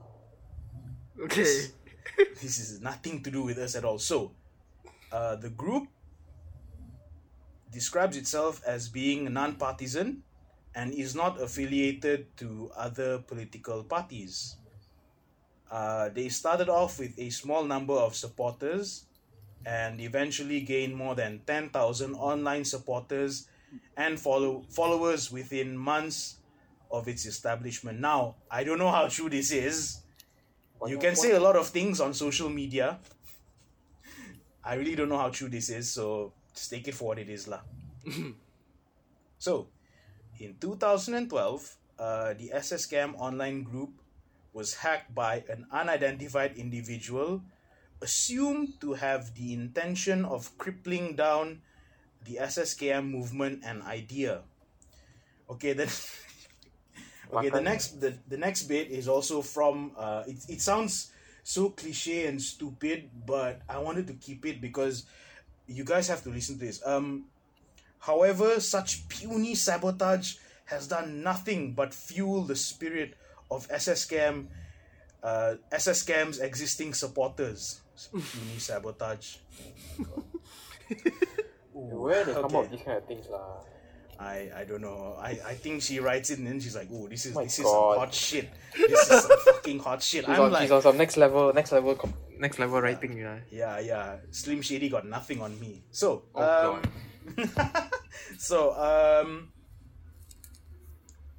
[1.25, 1.45] Okay.
[2.41, 3.99] This is nothing to do with us at all.
[3.99, 4.31] So,
[5.11, 5.87] uh, the group
[7.71, 10.23] describes itself as being non-partisan
[10.75, 14.57] and is not affiliated to other political parties.
[15.69, 19.05] Uh, they started off with a small number of supporters
[19.65, 23.47] and eventually gained more than 10,000 online supporters
[23.95, 26.37] and follow followers within months
[26.91, 27.99] of its establishment.
[27.99, 30.00] Now, I don't know how true this is.
[30.87, 32.99] You can say a lot of things on social media.
[34.63, 37.29] I really don't know how true this is, so just take it for what it
[37.29, 37.61] is, lah.
[39.37, 39.67] so,
[40.39, 41.29] in 2012,
[41.99, 43.93] uh, the SSKM online group
[44.53, 47.41] was hacked by an unidentified individual
[48.01, 51.61] assumed to have the intention of crippling down
[52.25, 54.41] the SSKM movement and idea.
[55.49, 55.89] Okay, then.
[57.33, 59.91] okay, the next the, the next bit is also from.
[59.97, 61.11] Uh, it it sounds
[61.43, 65.05] so cliche and stupid, but I wanted to keep it because
[65.67, 66.81] you guys have to listen to this.
[66.85, 67.25] Um,
[67.99, 73.15] however, such puny sabotage has done nothing but fuel the spirit
[73.49, 74.47] of SSKM,
[75.23, 77.81] uh, SSKM's existing supporters.
[78.11, 79.37] Puny sabotage.
[81.73, 82.55] Where they come Okay.
[82.57, 83.63] up with these kind of things, lah.
[84.21, 85.17] I, I don't know.
[85.19, 87.57] I, I think she writes it and then she's like, oh, this is My this
[87.57, 87.93] is God.
[87.93, 88.49] some hot shit.
[88.77, 90.25] This is some fucking hot shit.
[90.25, 93.17] She's I'm on, like, she's on some next level, next level, com- next level writing,
[93.17, 93.39] yeah.
[93.51, 94.15] yeah, yeah.
[94.29, 95.81] Slim Shady got nothing on me.
[95.91, 96.81] So, Oh, um,
[98.37, 99.49] so um,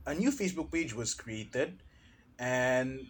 [0.07, 1.79] a new Facebook page was created,
[2.39, 3.01] and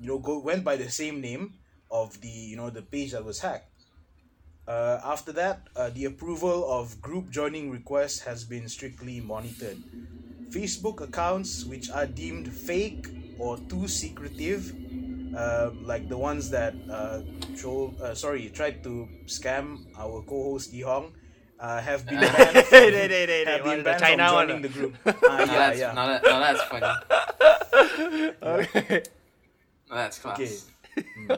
[0.00, 1.54] you know, go went by the same name
[1.90, 3.68] of the you know the page that was hacked.
[4.66, 9.76] Uh, after that, uh, the approval of group joining requests has been strictly monitored.
[10.50, 14.72] Facebook accounts which are deemed fake or too secretive,
[15.36, 17.20] uh, like the ones that uh,
[17.56, 21.12] troll, uh, sorry, tried to scam our co-host Yihong,
[21.60, 24.62] uh, have been banned from, Hey, hey, hey, hey, have been banned China from joining
[24.62, 24.94] the group.
[25.06, 25.92] Ah, Now yeah, that's, yeah.
[25.92, 28.32] Now, that, now that's funny.
[28.42, 29.02] okay.
[29.90, 30.66] Now that's class.
[30.98, 31.36] Okay.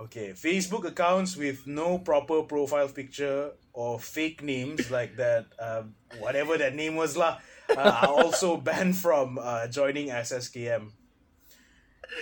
[0.00, 6.56] Okay, Facebook accounts with no proper profile picture or fake names like that, um, whatever
[6.56, 7.36] that name was, lah,
[7.68, 10.88] uh, are also banned from uh, joining SSKM.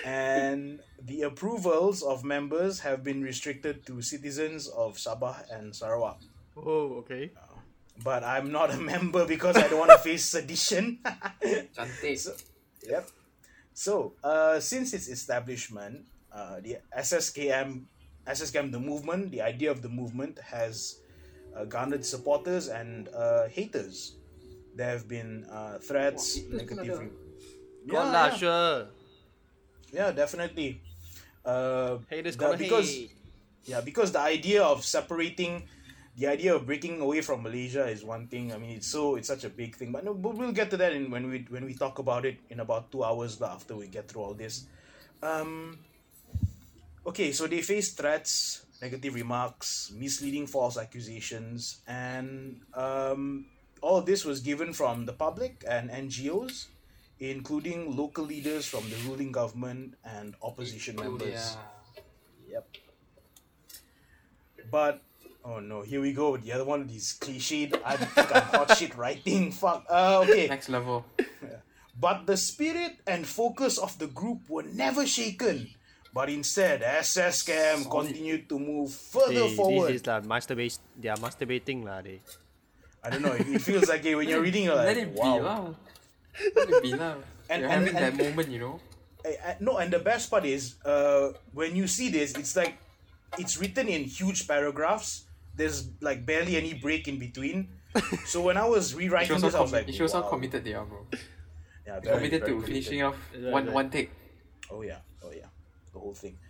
[0.04, 6.18] And the approvals of members have been restricted to citizens of Sabah and Sarawak.
[6.58, 7.30] Oh, okay.
[8.02, 10.98] But I'm not a member because I don't want to face sedition.
[11.78, 12.18] Cantik.
[12.18, 12.34] So,
[12.82, 13.06] yep.
[13.72, 17.82] So, uh, since its establishment, uh, the SSKM,
[18.26, 21.00] SSKM, the movement, the idea of the movement has
[21.56, 24.14] uh, garnered supporters and uh, haters.
[24.78, 27.00] There have been uh, threats, negative.
[27.02, 27.10] Re-
[27.88, 28.36] Got yeah, lah, yeah.
[28.36, 28.78] sure.
[29.90, 30.78] yeah, definitely.
[31.44, 33.10] Uh, Haters the- gonna because hate.
[33.64, 35.64] yeah, because the idea of separating,
[36.20, 38.52] the idea of breaking away from Malaysia is one thing.
[38.52, 39.90] I mean, it's so it's such a big thing.
[39.90, 42.38] But no, but we'll get to that in when we when we talk about it
[42.52, 44.68] in about two hours after we get through all this.
[45.24, 45.80] Um,
[47.06, 53.46] okay, so they face threats, negative remarks, misleading false accusations, and um,
[53.80, 56.66] all of this was given from the public and NGOs,
[57.20, 61.56] including local leaders from the ruling government and opposition members.
[62.50, 62.66] Yep.
[64.70, 65.02] But
[65.44, 66.36] oh no, here we go.
[66.36, 69.52] The other one of these cliched I think I'm hot shit writing.
[69.52, 69.86] Fuck.
[69.88, 70.48] Uh, okay.
[70.48, 71.04] Next level.
[71.98, 75.74] But the spirit and focus of the group were never shaken.
[76.12, 79.92] But instead, SSKM continued to move further They, forward.
[79.92, 80.78] this is like masturbate.
[80.98, 82.00] They are masturbating lah.
[82.02, 82.20] They.
[83.04, 83.32] I don't know.
[83.32, 85.38] It, it feels like it when you're reading, you're Let like, it be wow.
[85.38, 85.60] lah.
[86.56, 87.14] Let it be lah.
[87.50, 88.76] And- You're and- having and- that moment, you know.
[89.24, 92.76] I, I, no, and the best part is, uh, when you see this, it's like
[93.38, 95.24] it's written in huge paragraphs.
[95.56, 97.68] There's like barely any break in between.
[98.28, 100.74] So when I was rewriting shows, this, I was like, it shows how committed they
[100.76, 101.02] are, bro.
[101.86, 103.74] Yeah, very, committed very to finishing off Right, one right.
[103.74, 104.10] one take.
[104.70, 105.07] Oh yeah, yeah, the
[106.08, 106.40] whole thing.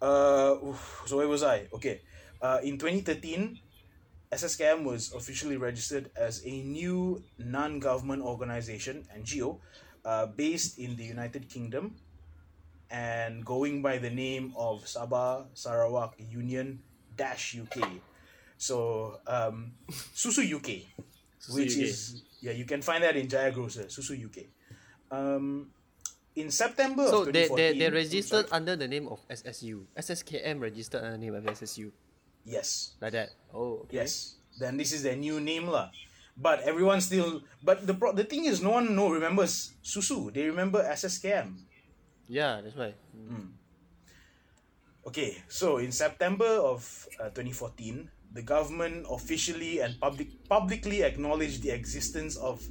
[0.00, 1.68] Uh, oof, so where was I?
[1.76, 2.00] Okay,
[2.40, 3.60] uh, in 2013,
[4.32, 9.60] SSKM was officially registered as a new non-government organization (NGO)
[10.08, 12.00] uh, based in the United Kingdom,
[12.88, 16.80] and going by the name of Sabah Sarawak Union
[17.14, 18.00] Dash UK.
[18.56, 19.76] So um,
[20.16, 20.88] Susu UK,
[21.52, 21.84] which UK.
[21.84, 24.48] is yeah, you can find that in Jaya Grocer, Susu UK.
[25.12, 25.68] Um,
[26.36, 28.56] in September So of they 2014, they they I'm registered sorry.
[28.56, 29.84] under the name of SSU.
[29.96, 31.92] SSKM registered under the name of SSU.
[32.44, 33.30] Yes, Like that.
[33.54, 33.86] Oh.
[33.86, 34.02] Okay.
[34.02, 34.36] yes.
[34.58, 35.90] Then this is their new name lah.
[36.36, 37.40] But everyone still.
[37.62, 40.32] But the pro- the thing is, no one no remembers Susu.
[40.32, 41.56] They remember SSKM.
[42.28, 42.96] Yeah, that's why.
[45.06, 46.86] Okay, so in September of
[47.18, 52.62] uh, 2014, the government officially and public publicly acknowledged the existence of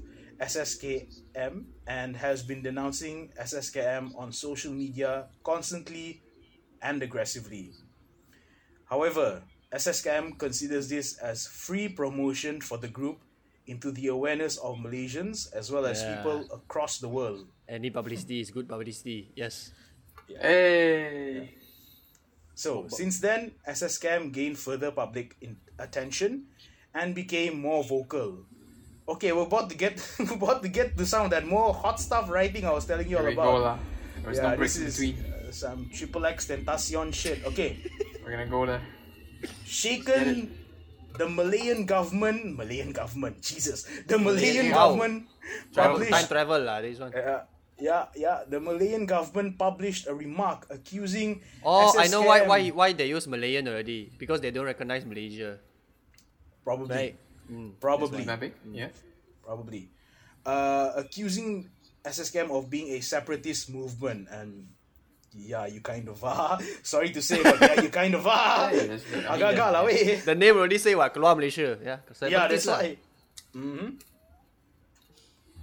[0.42, 6.22] SSKM and has been denouncing SSKM on social media constantly
[6.82, 7.72] and aggressively.
[8.86, 13.20] However, SSKM considers this as free promotion for the group
[13.68, 16.18] into the awareness of Malaysians as well as Yeah.
[16.18, 17.48] people across the world.
[17.70, 19.32] Any publicity is good publicity.
[19.36, 19.72] Yes.
[20.28, 21.56] Hey.
[22.56, 26.48] So since then, SSKM gained further public in- attention
[26.94, 28.46] and became more vocal.
[29.08, 32.00] Okay, we're about to get we're about to get to some of that more hot
[32.00, 33.46] stuff writing I was telling you all Here we about.
[33.46, 33.78] go lah.
[34.24, 37.42] There's yeah, no breaks this in is uh, some triple X tentacion shit.
[37.46, 37.82] Okay,
[38.24, 38.82] We're gonna go there.
[39.66, 40.58] shaken.
[41.20, 44.96] The Malayan government, Malayan government, Jesus, the Malayan Wow.
[44.96, 45.28] government
[45.76, 46.80] Travel, published time travel lah.
[46.80, 47.12] This one.
[47.12, 47.44] Uh,
[47.76, 48.48] yeah, yeah.
[48.48, 51.44] The Malayan government published a remark accusing.
[51.68, 55.60] Oh, I know why why why they use Malayan already because they don't recognize Malaysia.
[56.64, 57.16] Probably, Right.
[57.52, 57.76] Mm.
[57.80, 58.54] probably, Is that big?
[58.72, 58.90] Yeah.
[59.44, 59.90] probably.
[60.46, 61.70] Uh, accusing
[62.06, 64.72] SSKM of being a separatist movement, and
[65.36, 66.58] yeah, you kind of are.
[66.84, 68.74] Sorry to say, but yeah, you kind of are.
[68.74, 69.26] Yeah, that's good.
[69.26, 70.22] I mean, Agak-agak yeah, lah, weh.
[70.24, 71.78] The name already say what keluar Malaysia.
[71.84, 72.00] Yeah.
[72.26, 72.80] Yeah, that's lah.
[72.80, 72.98] why.
[73.54, 74.00] hmm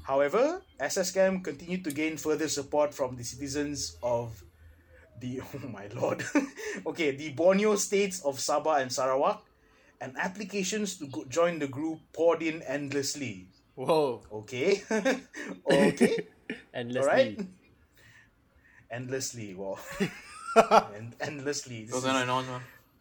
[0.09, 4.33] However, SSCAM continued to gain further support from the citizens of
[5.21, 6.25] the oh my lord,
[6.87, 9.43] okay, the Borneo states of Sabah and Sarawak,
[10.01, 13.49] and applications to go- join the group poured in endlessly.
[13.75, 14.23] Whoa.
[14.33, 14.83] Okay,
[15.71, 16.27] okay,
[16.75, 17.01] Endlessly.
[17.01, 17.39] all right,
[18.91, 19.55] endlessly.
[19.55, 19.79] Wow,
[20.97, 21.85] and endlessly.
[21.85, 22.45] This is- on and on.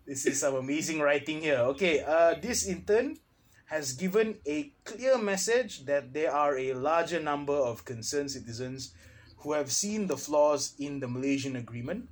[0.06, 1.60] this is some amazing writing here.
[1.74, 3.18] Okay, uh, this in turn
[3.66, 8.94] has given a clear message that there are a larger number of concerned citizens
[9.40, 12.08] who have seen the flaws in the Malaysian agreement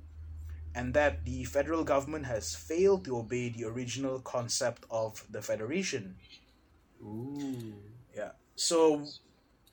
[0.76, 6.14] and that the federal government has failed to obey the original concept of the federation.
[7.00, 7.72] Ooh.
[8.14, 8.36] Yeah.
[8.56, 9.08] So,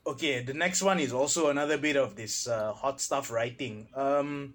[0.06, 3.86] okay, the next one is also another bit of this uh, hot stuff writing.
[3.94, 4.54] Um,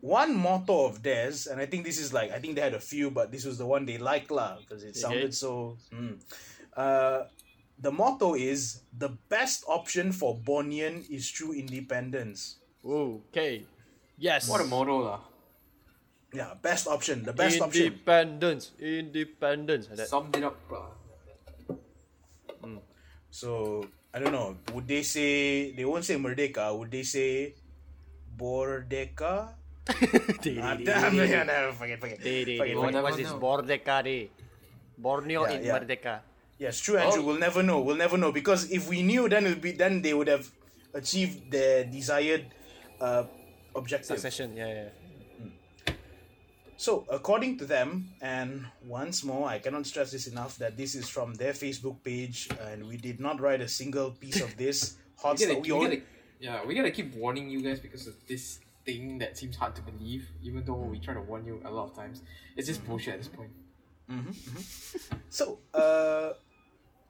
[0.00, 2.82] one motto of theirs, and I think this is like I think they had a
[2.82, 5.78] few, but this was the one they liked lah because it sounded so.
[5.94, 6.18] mm.
[6.76, 7.24] Uh,
[7.78, 12.58] the motto is the best option for Bornean is true independence.
[12.84, 13.64] Okay.
[14.18, 14.48] Yes.
[14.48, 15.20] What a motto lah.
[16.36, 17.96] Yeah, best option, the best option.
[17.96, 18.76] Independence.
[18.76, 19.88] Independence.
[19.88, 20.08] Like that.
[20.12, 20.60] Summed it up.
[20.68, 20.92] lah.
[23.32, 24.56] So I don't know.
[24.72, 26.72] Would they say they won't say merdeka?
[26.76, 27.52] Would they say
[28.36, 29.52] bordeka?
[30.42, 30.82] Damn,
[31.14, 32.80] yeah, no, forget, forget, Day, day, forget, day.
[32.80, 33.30] What, forget.
[33.30, 33.36] what's.
[33.38, 34.30] Bordeka Day.
[34.98, 35.78] Borneo Yeah, in yeah.
[35.78, 36.14] Merdeka.
[36.58, 37.22] Yes, true, Andrew.
[37.22, 37.26] Oh.
[37.26, 37.80] We'll never know.
[37.80, 40.48] We'll never know because if we knew, then it'll be then they would have
[40.92, 42.48] achieved their desired
[43.00, 43.24] uh,
[43.76, 44.16] objective.
[44.16, 45.05] Succession, yeah, yeah.
[46.76, 51.08] So, according to them, and once more, I cannot stress this enough that this is
[51.08, 55.38] from their Facebook page, and we did not write a single piece of this hot
[55.38, 55.60] stuff.
[55.62, 56.02] We gotta,
[56.38, 59.82] yeah, we gotta keep warning you guys because of this thing that seems hard to
[59.82, 61.04] believe, even though we mm-hmm.
[61.04, 62.22] try to warn you a lot of times.
[62.56, 62.90] It's just mm-hmm.
[62.90, 63.50] bullshit at this point.
[64.10, 64.30] Mm-hmm,
[65.30, 66.34] so, uh,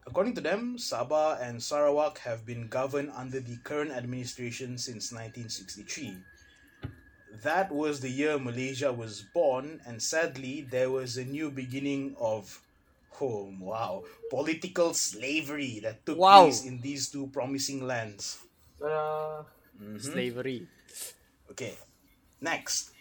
[0.06, 6.16] according to them, Sabah and Sarawak have been governed under the current administration since 1963.
[7.42, 12.62] That was the year Malaysia was born, and sadly, there was a new beginning of,
[13.20, 16.44] oh wow, political slavery that took Wow.
[16.44, 18.38] place in these two promising lands.
[18.80, 19.98] Mm-hmm.
[19.98, 20.66] Slavery.
[21.50, 21.74] Okay.
[22.40, 22.92] Next.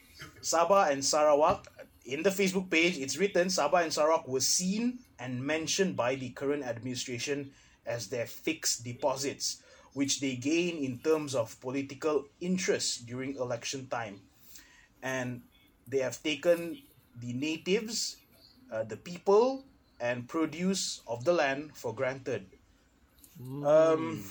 [0.42, 1.68] Sabah and Sarawak.
[2.06, 6.30] In the Facebook page, it's written Sabah and Sarawak were seen and mentioned by the
[6.30, 7.52] current administration
[7.86, 9.62] as their fixed deposits,
[9.94, 14.22] which they gain in terms of political interest during election time.
[15.06, 15.46] And
[15.88, 16.82] they have taken
[17.22, 18.18] the natives,
[18.74, 19.64] uh, the people,
[20.02, 22.48] and produce of the land for granted.
[23.40, 24.24] Um,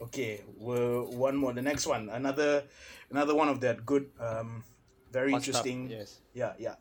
[0.00, 1.52] okay, well, one more.
[1.52, 2.62] The next one, another,
[3.10, 4.62] another one of that good, um,
[5.10, 5.90] very Hot interesting.
[5.90, 6.20] yes.
[6.32, 6.74] Yeah, yeah.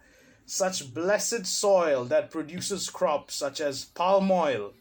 [0.46, 4.74] Such blessed soil that produces crops such as palm oil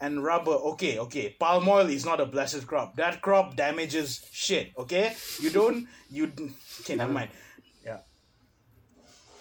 [0.00, 0.52] and rubber.
[0.74, 1.36] Okay, okay.
[1.38, 2.96] Palm oil is not a blessed crop.
[2.96, 4.72] That crop damages shit.
[4.76, 5.86] Okay, you don't.
[6.10, 6.32] You
[6.80, 6.96] okay?
[6.96, 7.30] Never mind.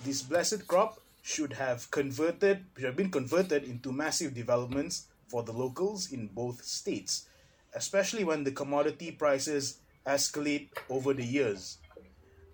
[0.04, 5.52] This blessed crop should have converted, should have been converted into massive developments for the
[5.52, 7.28] locals in both states,
[7.76, 9.78] especially when the commodity prices
[10.08, 11.78] escalate over the years.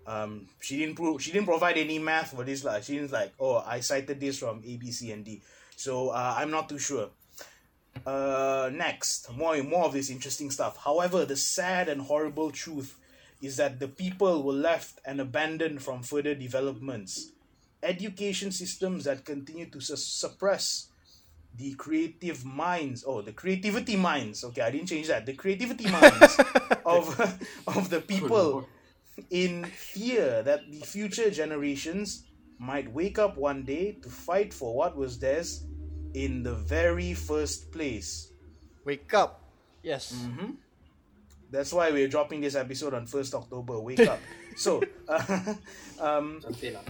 [0.06, 3.32] Um, she didn't prove, she didn't provide any math for this like she didn't like
[3.40, 5.40] oh I cited this from A B C and D.
[5.76, 7.08] So uh, I'm not too sure.
[8.06, 10.76] Uh, next more more of this interesting stuff.
[10.76, 12.98] However the sad and horrible truth
[13.42, 17.32] is that the people were left and abandoned from further developments
[17.82, 20.88] education systems that continue to su- suppress
[21.56, 26.38] the creative minds oh the creativity minds okay I didn't change that the creativity minds
[26.84, 27.18] of
[27.66, 28.68] of the people
[29.30, 32.24] in fear that the future generations
[32.58, 35.64] might wake up one day to fight for what was theirs
[36.14, 38.32] in the very first place.
[38.84, 39.42] Wake up.
[39.82, 40.14] Yes.
[41.50, 43.80] That's why we're dropping this episode on 1st October.
[43.80, 44.18] Wake up.
[44.56, 45.54] so, uh,
[46.00, 46.84] um, Santai lah.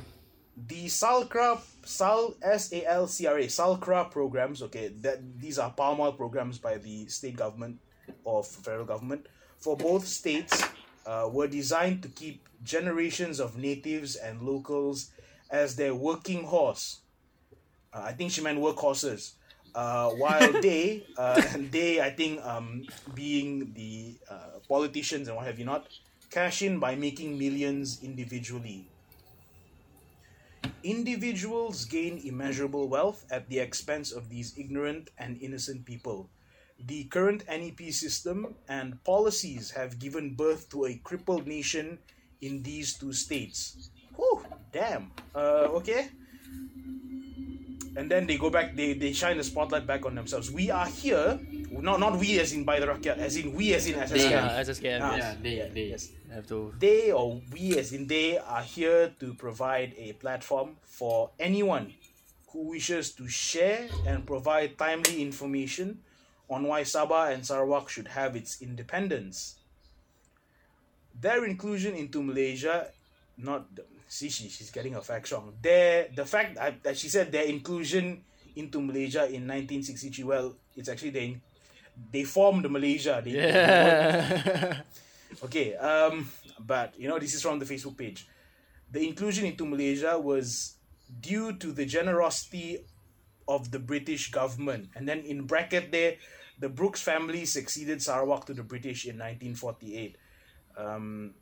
[0.67, 7.07] The SALCRA, SAL, S-A-L-C-R-A, SALCRA programs, okay, that these are palm oil programs by the
[7.07, 7.79] state government
[8.25, 9.27] or federal government
[9.59, 10.65] for both states
[11.07, 15.11] uh, were designed to keep generations of natives and locals
[15.51, 17.01] as their working horse.
[17.93, 19.33] Uh, I think she meant workhorses.
[19.75, 22.85] Uh, while they, uh, they, I think, um,
[23.15, 25.87] being the uh, politicians and what have you not,
[26.31, 28.87] cash in by making millions individually.
[30.83, 36.31] Individuals gain immeasurable wealth at the expense of these ignorant and innocent people.
[36.79, 41.99] The current NEP system and policies have given birth to a crippled nation
[42.41, 43.91] in these two states.
[44.15, 45.11] Whew, damn.
[45.35, 46.11] Uh, okay.
[47.99, 50.53] And then they go back, they, they shine the spotlight back on themselves.
[50.53, 53.89] We are here, not not we as in by the rakyat, as in we as
[53.89, 54.31] in SSK.
[54.31, 55.01] Yeah, SSKM.
[55.03, 55.17] Ah.
[55.17, 55.19] yes.
[55.19, 55.87] Yeah, they, they.
[55.91, 56.73] Yes Have to.
[56.79, 61.93] they or we as in they are here to provide a platform for anyone
[62.53, 65.99] who wishes to share and provide timely information
[66.49, 69.59] on why Sabah and Sarawak should have its independence.
[71.19, 72.95] Their inclusion into Malaysia,
[73.37, 73.67] not
[74.09, 75.53] see she, she's getting her facts wrong.
[75.63, 78.25] Their the fact that that she said their inclusion
[78.57, 80.25] into Malaysia in 1963.
[80.25, 81.41] Well, it's actually they
[82.13, 83.23] they formed Malaysia.
[83.25, 84.83] They, Yeah.
[85.45, 86.27] Okay, um,
[86.59, 88.27] but you know, this is from the Facebook page.
[88.91, 90.77] The inclusion into Malaysia was
[91.21, 92.81] due to the generosity
[93.47, 94.91] of the British government.
[94.95, 96.17] And then in bracket there,
[96.59, 100.17] the Brooks family succeeded Sarawak to the British in 1948.
[100.77, 101.35] Um,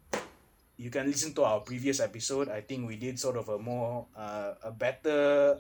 [0.77, 2.49] you can listen to our previous episode.
[2.49, 5.59] I think we did sort of a more, uh, a better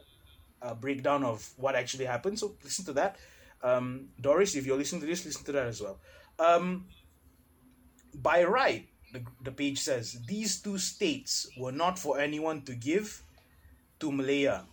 [0.62, 2.38] uh, breakdown of what actually happened.
[2.38, 3.16] So listen to that.
[3.62, 5.98] Um, Doris, if you're listening to this, listen to that as well.
[6.38, 6.86] Um,
[8.14, 13.22] by right, the, the page says, these two states were not for anyone to give
[14.00, 14.64] to Malaya.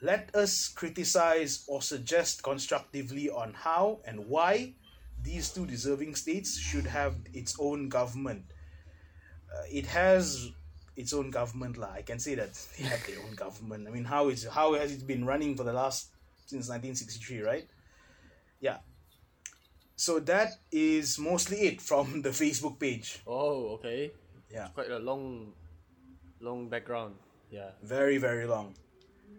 [0.00, 4.74] Let us criticize or suggest constructively on how and why
[5.22, 8.44] these two deserving states should have its own government.
[9.52, 10.50] Uh, it has
[10.96, 11.90] its own government, lah.
[11.92, 13.88] I can say that they have their own government.
[13.88, 16.08] I mean, how is how has it been running for the last
[16.46, 17.66] since 1963, right?
[18.60, 18.78] yeah.
[19.96, 23.20] So that is mostly it from the Facebook page.
[23.26, 24.12] Oh, okay.
[24.50, 24.66] Yeah.
[24.66, 25.52] It's Quite a long,
[26.40, 27.16] long background.
[27.50, 27.70] Yeah.
[27.82, 28.74] Very, very long.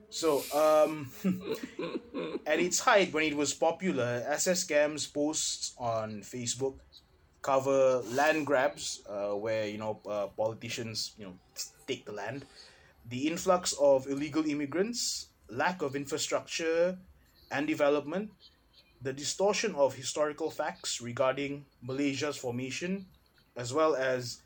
[0.09, 1.09] So, um,
[2.45, 6.76] at its height, when it was popular, SSKM's posts on Facebook
[7.41, 11.33] cover land grabs, uh, where you know uh, politicians you know
[11.87, 12.45] take the land,
[13.09, 16.97] the influx of illegal immigrants, lack of infrastructure
[17.51, 18.31] and development,
[19.01, 23.05] the distortion of historical facts regarding Malaysia's formation,
[23.55, 24.41] as well as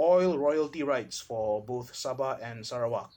[0.00, 3.10] oil royalty rights for both Sabah and Sarawak.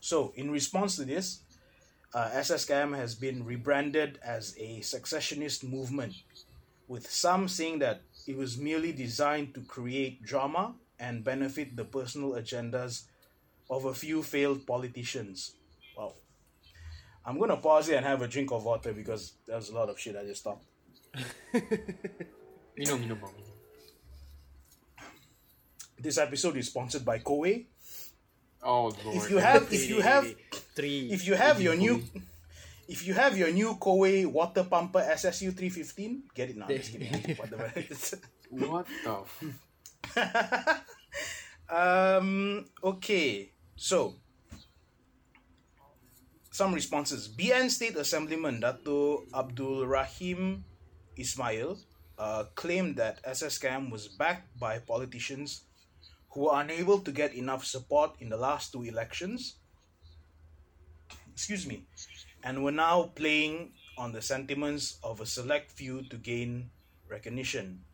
[0.00, 1.40] So, in response to this,
[2.14, 6.14] uh, SSKM has been rebranded as a secessionist movement,
[6.92, 12.32] with some saying that it was merely designed to create drama and benefit the personal
[12.32, 13.04] agendas
[13.70, 15.54] of a few failed politicians.
[15.96, 16.12] Wow.
[17.24, 19.88] I'm gonna pause here and have a drink of water because there was a lot
[19.88, 20.66] of shit I just talked.
[22.78, 23.48] Minum, minum, minum.
[25.98, 27.66] This episode is sponsored by Koei.
[28.62, 29.16] Oh lord.
[29.16, 30.26] If you have, if you have,
[30.76, 31.08] three.
[31.10, 32.02] if you have your new
[32.88, 36.66] if you have your new Koei water pumper SSU 315 get it now.
[36.66, 37.36] Just kidding.
[37.36, 37.72] Whatever
[38.50, 39.24] what the
[40.16, 40.84] f-
[41.70, 43.52] um okay.
[43.76, 44.16] So
[46.50, 47.28] some responses.
[47.28, 50.64] BN State Assemblyman Dato Abdul Rahim
[51.16, 51.78] Ismail
[52.18, 55.64] uh, claimed that SSKM was backed by politicians
[56.30, 59.56] who were unable to get enough support in the last two elections.
[61.32, 61.84] Excuse me,
[62.42, 66.70] and were now playing on the sentiments of a select few to gain
[67.08, 67.84] recognition.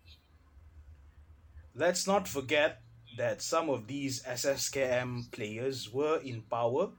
[1.75, 2.81] Let's not forget
[3.17, 6.91] that some of these SSKM players were in power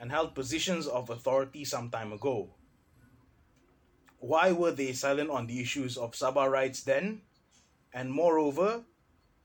[0.00, 2.50] and held positions of authority some time ago.
[4.18, 7.22] Why were they silent on the issues of Sabah rights then?
[7.92, 8.82] And moreover,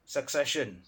[0.06, 0.82] succession.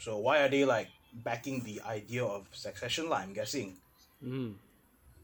[0.00, 3.12] So why are they like backing the idea of succession?
[3.12, 3.76] I'm guessing.
[4.22, 4.52] Hmm.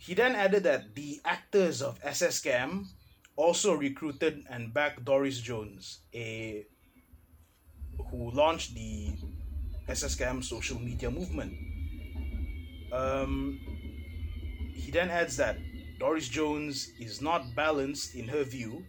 [0.05, 2.85] He then added that the actors of SSKM
[3.37, 6.67] also recruited and backed Doris Jones, a
[8.11, 9.15] who launched the
[9.89, 11.55] SSKM social media movement.
[12.93, 13.59] Um,
[14.75, 15.57] he then adds that
[15.99, 18.85] Doris Jones is not balanced in her view,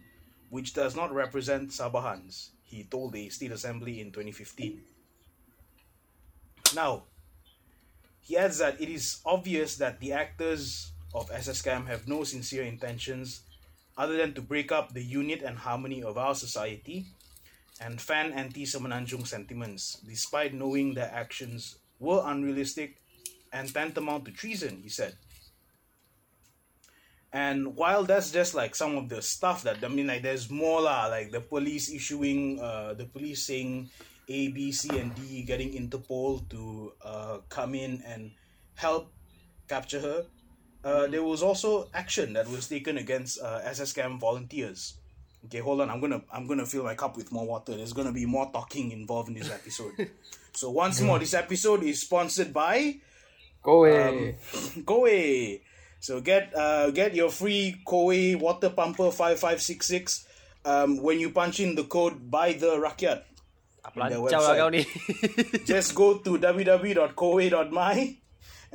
[0.50, 2.50] which does not represent Sabahans.
[2.62, 4.82] He told the State Assembly in 2015.
[6.74, 7.04] Now,
[8.20, 13.40] he adds that it is obvious that the actors of SSKM have no sincere intentions
[13.96, 17.06] other than to break up the unit and harmony of our society
[17.80, 22.96] and fan anti Semenanjung sentiments, despite knowing their actions were unrealistic
[23.52, 25.16] and tantamount to treason, he said.
[27.32, 30.80] And while that's just like some of the stuff that I mean, like there's more
[30.80, 33.90] lah, like the police issuing, uh, the police saying
[34.28, 38.32] A, B, C, and D, getting Interpol to uh, come in and
[38.74, 39.12] help
[39.68, 40.26] capture her.
[40.86, 44.94] Uh, there was also action that was taken against uh, SSKM volunteers.
[45.46, 45.90] Okay, hold on.
[45.90, 47.74] I'm gonna I'm gonna fill my cup with more water.
[47.74, 49.98] There's gonna be more talking involved in this episode.
[50.54, 53.02] so once more, this episode is sponsored by
[53.66, 54.38] Go away.
[54.86, 55.60] Koei.
[55.98, 60.22] So get uh get your free Koei water pumper five five six six.
[60.64, 63.26] Um, when you punch in the code by the rakyat
[63.94, 64.82] in their Lancau lah kau website, ni.
[65.70, 67.98] just go to www.koei.my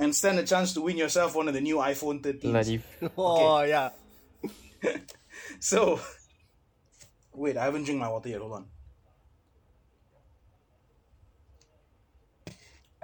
[0.02, 2.41] and stand a chance to win yourself one of the new iPhone 13s.
[2.41, 2.82] Bloody.
[3.18, 3.89] oh, yeah.
[5.60, 5.99] So,
[7.34, 8.39] wait, I haven't drink my water yet.
[8.41, 8.66] Hold on.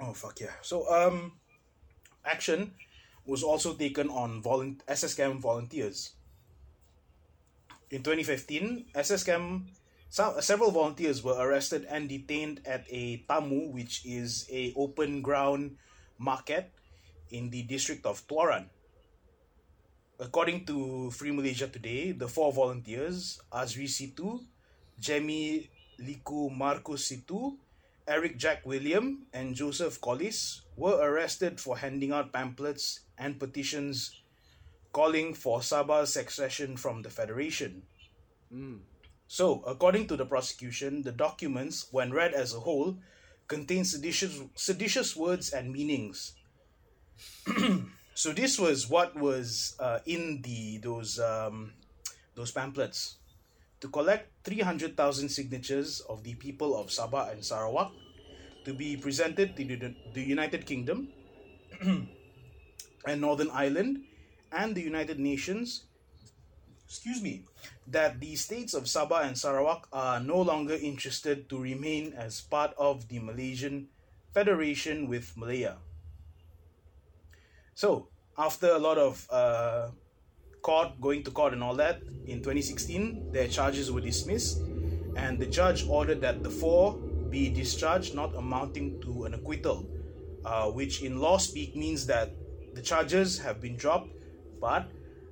[0.00, 0.54] Oh fuck yeah!
[0.62, 1.32] So um,
[2.24, 2.72] action
[3.26, 6.14] was also taken on volun- SSKM volunteers.
[7.90, 9.62] In 2015, SSKM
[10.08, 15.76] some, several volunteers were arrested and detained at a tamu, which is a open ground
[16.18, 16.72] market
[17.30, 18.70] in the district of Tuaran.
[20.18, 24.40] According to Free Malaysia Today, the four volunteers, Azri Situ,
[24.98, 25.70] Jamie
[26.00, 27.54] Liku Marcus Situ,
[28.06, 34.22] Eric Jack William, and Joseph Collis, were arrested for handing out pamphlets and petitions
[34.92, 37.82] calling for Sabah's secession from the Federation.
[38.50, 38.82] Hmm.
[39.28, 42.96] So, according to the prosecution, the documents, when read as a whole,
[43.46, 46.34] contain seditious, seditious words and meanings.
[48.14, 51.72] so this was what was uh, in the those um,
[52.34, 53.16] those pamphlets
[53.80, 57.92] to collect 300,000 signatures of the people of Sabah and Sarawak
[58.64, 61.08] to be presented to the, the United Kingdom
[63.06, 64.02] and Northern Ireland
[64.50, 65.88] and the United Nations
[66.88, 67.44] excuse me,
[67.86, 72.72] that the states of Sabah and Sarawak are no longer interested to remain as part
[72.78, 73.88] of the Malaysian
[74.32, 75.76] Federation with Malaya.
[77.78, 79.90] So, after a lot of uh,
[80.62, 84.58] court, going to court and all that, in 2016, their charges were dismissed,
[85.14, 86.94] and the judge ordered that the four
[87.30, 89.88] be discharged, not amounting to an acquittal,
[90.44, 92.32] uh, which in law speak means that
[92.74, 94.10] the charges have been dropped,
[94.60, 94.90] but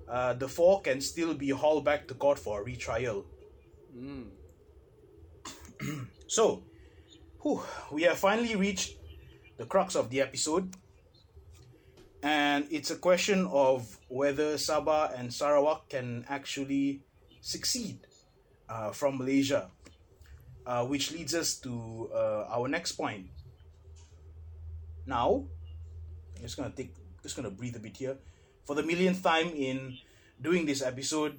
[0.08, 3.26] uh, the four can still be hauled back to court for a retrial.
[6.28, 6.62] so,
[7.42, 8.98] whew, we have finally reached
[9.56, 10.76] the crux of the episode,
[12.26, 17.06] and it's a question of whether Sabah and Sarawak can actually
[17.40, 18.02] succeed
[18.68, 19.70] uh, from Malaysia,
[20.66, 23.30] uh, which leads us to uh, our next point.
[25.06, 25.46] Now,
[26.34, 28.18] I'm just gonna take, just gonna breathe a bit here.
[28.66, 29.94] For the millionth time in
[30.42, 31.38] doing this episode,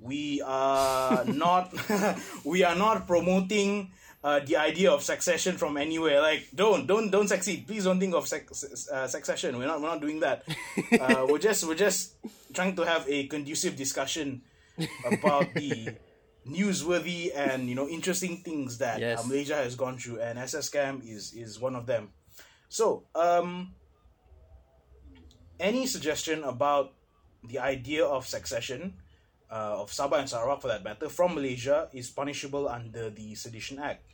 [0.00, 1.70] we are not,
[2.44, 3.92] we are not promoting
[4.24, 6.20] uh, the idea of succession from anywhere.
[6.20, 7.66] Like, don't, don't, don't succeed.
[7.68, 8.48] Please don't think of sec-
[8.90, 9.58] uh, succession.
[9.58, 10.42] We're not, we're not doing that.
[11.00, 12.14] Uh, we're just, we're just
[12.54, 14.40] trying to have a conducive discussion
[15.04, 15.92] about the
[16.48, 19.20] newsworthy and you know interesting things that Yes.
[19.20, 22.10] uh, Malaysia has gone through, and SSKM is is one of them.
[22.68, 23.72] So, um,
[25.60, 26.92] any suggestion about
[27.44, 28.94] the idea of succession
[29.50, 33.78] uh, of Sabah and Sarawak, for that matter, from Malaysia is punishable under the Sedition
[33.78, 34.04] Act.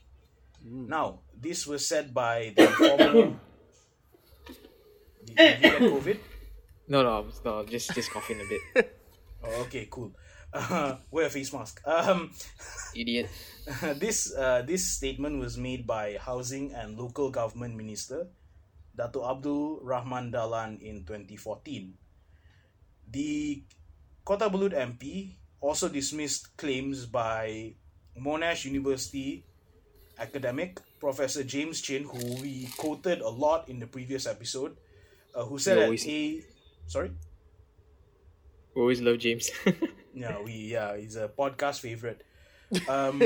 [0.64, 3.34] Now, this was said by the former.
[5.26, 6.18] Did, did you get COVID?
[6.88, 8.96] No, no, no, just just coughing a bit.
[9.40, 10.12] Oh, okay, cool.
[10.52, 11.80] Uh, wear a face mask.
[11.88, 12.28] Um,
[12.94, 13.32] Idiot.
[13.96, 18.28] this uh, this statement was made by Housing and Local Government Minister
[18.92, 21.94] Dato Abdul Rahman Dalan in 2014.
[23.08, 23.64] The
[24.28, 27.72] Kota Belud MP also dismissed claims by
[28.12, 29.48] Monash University
[30.20, 34.76] academic Professor James Chin, who we quoted a lot in the previous episode,
[35.34, 36.42] uh, who said We that always- a
[36.86, 37.10] sorry.
[38.74, 39.50] We always love James.
[40.12, 42.22] Yeah, we yeah, he's a podcast favorite.
[42.90, 43.22] Um,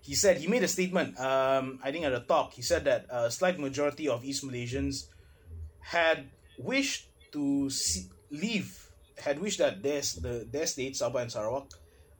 [0.00, 1.18] he said he made a statement.
[1.20, 5.06] Um, I think at a talk, he said that a slight majority of East Malaysians
[5.80, 8.88] had wished to see, leave,
[9.20, 11.68] had wished that their the their state Sabah and Sarawak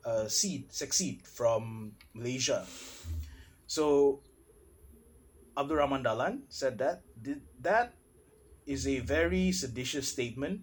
[0.05, 2.67] uh, seed succeed from Malaysia.
[3.67, 4.21] So
[5.57, 7.03] Abdul Rahman Dalan said that
[7.61, 7.95] that
[8.67, 10.63] is a very seditious statement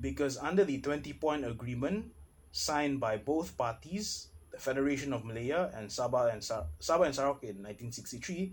[0.00, 2.12] because under the 20 point agreement
[2.52, 7.42] signed by both parties, the Federation of Malaya and Sabah and Sa- Sabah and Sarawak
[7.42, 8.52] in 1963,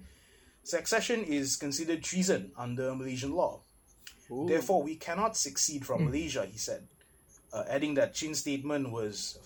[0.64, 3.62] succession is considered treason under Malaysian law.
[4.48, 6.88] Therefore, we cannot succeed from Malaysia, he said,
[7.52, 9.38] uh, adding that Chin's statement was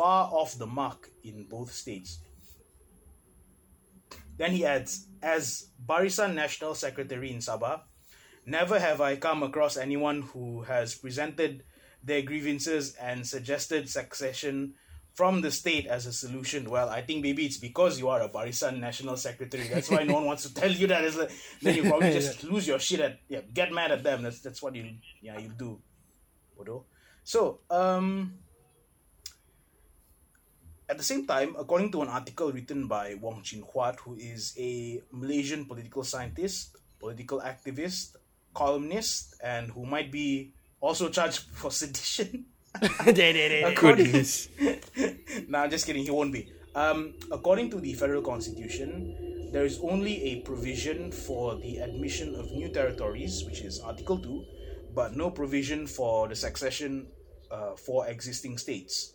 [0.00, 2.20] far off the mark in both states.
[4.38, 7.82] Then he adds, as Barisan Nasional Secretary in Sabah,
[8.46, 11.64] never have I come across anyone who has presented
[12.02, 14.72] their grievances and suggested succession
[15.12, 16.70] from the state as a solution.
[16.70, 19.68] Well, I think maybe it's because you are a Barisan Nasional Secretary.
[19.68, 21.14] That's why no one wants to tell you that.
[21.14, 21.30] Like,
[21.60, 24.22] then you probably just lose your shit at yeah, get mad at them.
[24.22, 25.78] That's that's what you yeah you do.
[27.22, 28.38] So um
[30.90, 34.52] at the same time, according to an article written by Wong Chin Huat, who is
[34.58, 38.16] a Malaysian political scientist, political activist,
[38.52, 42.46] columnist, and who might be also charged for sedition.
[43.64, 44.48] according, Goodness.
[45.48, 46.02] nah, just kidding.
[46.02, 46.52] He won't be.
[46.74, 52.50] Um, according to the federal constitution, there is only a provision for the admission of
[52.50, 54.44] new territories, which is Article Two,
[54.94, 57.08] but no provision for the succession
[57.50, 59.14] uh, for existing states.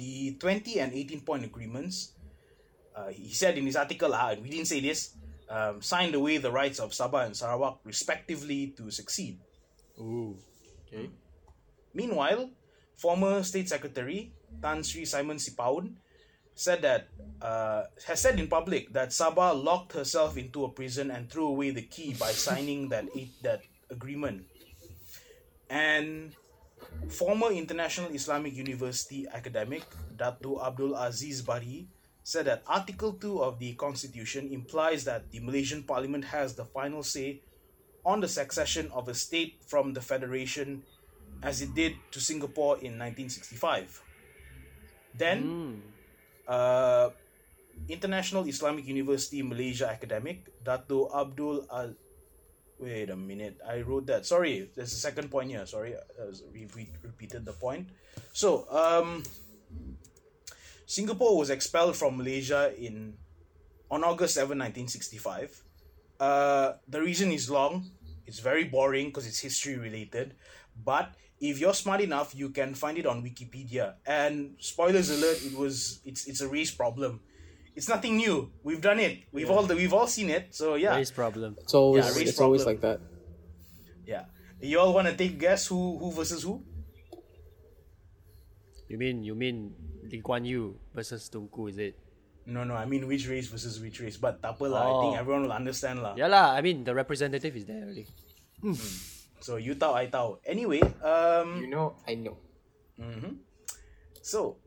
[0.00, 2.16] The twenty and eighteen point agreements,
[2.96, 5.12] uh, he said in his article, ah, and we didn't say this,
[5.52, 9.36] um, signed away the rights of Sabah and Sarawak respectively to succeed.
[10.00, 10.40] Ooh.
[10.88, 11.12] Okay.
[11.92, 12.48] Meanwhile,
[12.96, 14.32] former State Secretary
[14.64, 16.00] Tan Sri Simon Sipaun
[16.56, 17.12] said that
[17.44, 21.76] uh, has said in public that Sabah locked herself into a prison and threw away
[21.76, 23.04] the key by signing that
[23.44, 23.60] that
[23.92, 24.48] agreement.
[25.68, 26.32] And
[27.08, 29.82] former International Islamic University academic
[30.16, 31.86] Dato Abdul Aziz Bari
[32.22, 37.02] said that Article 2 of the Constitution implies that the Malaysian Parliament has the final
[37.02, 37.40] say
[38.04, 40.82] on the succession of a state from the Federation
[41.42, 44.02] as it did to Singapore in 1965.
[45.16, 45.82] Then,
[46.46, 47.10] uh,
[47.88, 51.96] International Islamic University Malaysia academic Dato Abdul Al-
[52.80, 53.60] Wait a minute.
[53.60, 54.24] I wrote that.
[54.24, 55.66] Sorry, there's a second point here.
[55.66, 55.94] Sorry,
[56.52, 57.88] re- re- repeated the point.
[58.32, 59.22] So, um,
[60.86, 63.18] Singapore was expelled from Malaysia in
[63.90, 65.62] on August 7, 1965.
[66.18, 67.84] Uh, the reason is long.
[68.26, 70.34] It's very boring because it's history related.
[70.72, 73.94] But if you're smart enough, you can find it on Wikipedia.
[74.06, 77.20] And spoilers alert, it was it's it's a race problem.
[77.74, 78.50] It's nothing new.
[78.62, 79.24] We've done it.
[79.32, 80.50] We've all we've all seen it.
[80.54, 81.56] So yeah, Race problem.
[81.62, 83.00] It's always Yeah, race it's always like that.
[84.06, 84.26] yeah.
[84.60, 86.60] You all want to take guess who who versus who?
[88.90, 89.72] You mean you mean
[90.10, 91.94] Lee Kuan Yew versus Tunku, is it?
[92.46, 92.74] No, no.
[92.74, 94.18] I mean which race versus which race.
[94.18, 94.82] But tak apa lah.
[94.82, 95.20] I think Oh.
[95.22, 96.18] everyone will understand lah.
[96.18, 98.10] Yeah lah, I mean the representative is there already.
[99.40, 100.36] So you tahu, I tahu.
[100.44, 102.36] Anyway, um, You know, I know.
[104.20, 104.60] So,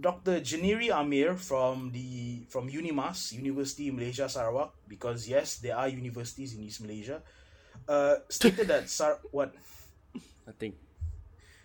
[0.00, 0.40] Dr.
[0.40, 6.62] Jeniri Amir from the from Unimas University Malaysia Sarawak, because yes, there are universities in
[6.62, 7.22] East Malaysia,
[7.88, 9.54] uh, stated that Sar what
[10.46, 10.74] Nothing.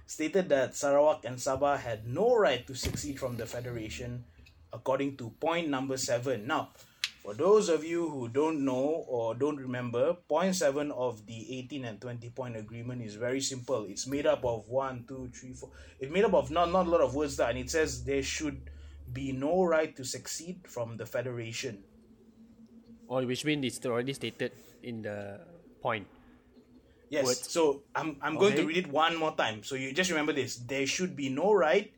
[0.06, 4.26] stated that Sarawak and Sabah had no right to succeed from the federation,
[4.74, 6.48] according to point number seven.
[6.48, 6.74] Now,
[7.24, 11.86] for those of you who don't know or don't remember, point seven of the 18
[11.86, 13.86] and 20 point agreement is very simple.
[13.88, 15.70] It's made up of one, two, three, four.
[16.00, 18.24] It's made up of not, not a lot of words there, and it says there
[18.24, 18.72] should
[19.14, 21.84] be no right to succeed from the federation.
[23.08, 25.42] Or which means it's already stated in the
[25.80, 26.08] point.
[27.12, 27.26] Yes.
[27.26, 27.52] Words.
[27.52, 29.62] So I'm I'm going to read it one more time.
[29.62, 30.56] So you just remember this.
[30.56, 31.94] There should be no right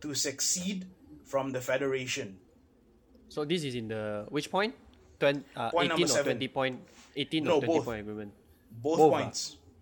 [0.00, 0.86] to succeed
[1.24, 2.39] from the federation.
[3.30, 4.74] So this is in the which point?
[5.22, 6.32] Twen- uh, Point 18 number or seven.
[6.42, 6.76] 20 point
[7.16, 7.84] 18 No, or 20 both.
[7.86, 8.32] point agreement.
[8.70, 9.16] Both, Both, ah.
[9.18, 9.40] points.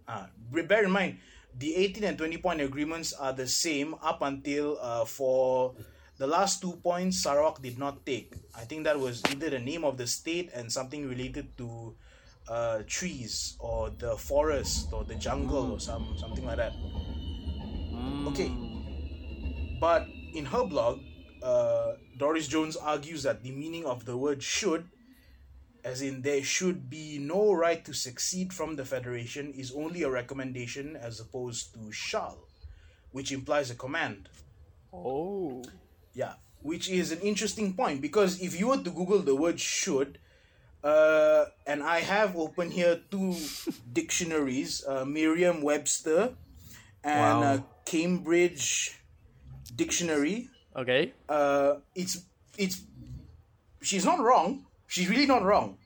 [0.09, 1.19] Ah, be- bear in mind,
[1.57, 5.75] the 18 and 20 point agreements are the same up until uh, for
[6.19, 8.35] the last two points Sarawak did not take.
[8.57, 11.95] I think that was either the name of the state and something related to
[12.49, 16.73] uh, trees or the forest or the jungle or some something like that.
[18.29, 18.51] Okay.
[19.81, 21.01] But in her blog,
[21.43, 24.89] uh, Doris Jones argues that the meaning of the word should,
[25.85, 30.11] as in there should be no right to succeed from the Federation, is only a
[30.11, 32.39] recommendation as opposed to shall,
[33.13, 34.29] which implies a command.
[34.93, 35.63] Oh.
[36.15, 40.19] Yeah, which is an interesting point because if you were to Google the word should,
[40.83, 43.37] uh, and I have open here two
[43.93, 46.35] dictionaries, uh, Merriam Webster
[47.05, 47.43] and Wow.
[47.43, 48.99] uh, Cambridge
[49.75, 50.51] Dictionary.
[50.79, 51.13] Okay.
[51.29, 52.23] Uh, it's
[52.57, 52.87] it's
[53.83, 54.63] she's not wrong.
[54.87, 55.77] She's really not wrong.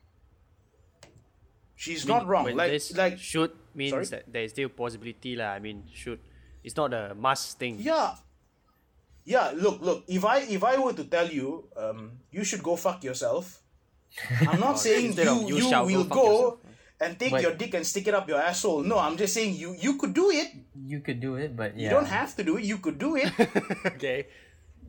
[1.74, 2.44] She's not wrong.
[2.44, 4.04] When Like this like should means Sorry?
[4.12, 5.56] that there is still possibility lah.
[5.56, 6.20] I mean should.
[6.62, 7.80] It's not a must thing.
[7.80, 8.14] Yeah.
[9.24, 10.04] Yeah, look, look.
[10.06, 13.62] If I if I were to tell you, um, you should go fuck yourself.
[14.46, 16.58] I'm not saying instead you you you, shall go will fuck go
[17.00, 18.82] and take But- your dick and stick it up your asshole.
[18.86, 20.52] No, I'm just saying you you could do it.
[20.74, 21.86] You could do it, but yeah.
[21.86, 22.64] You don't have to do it.
[22.66, 23.30] You could do it.
[23.98, 24.26] okay.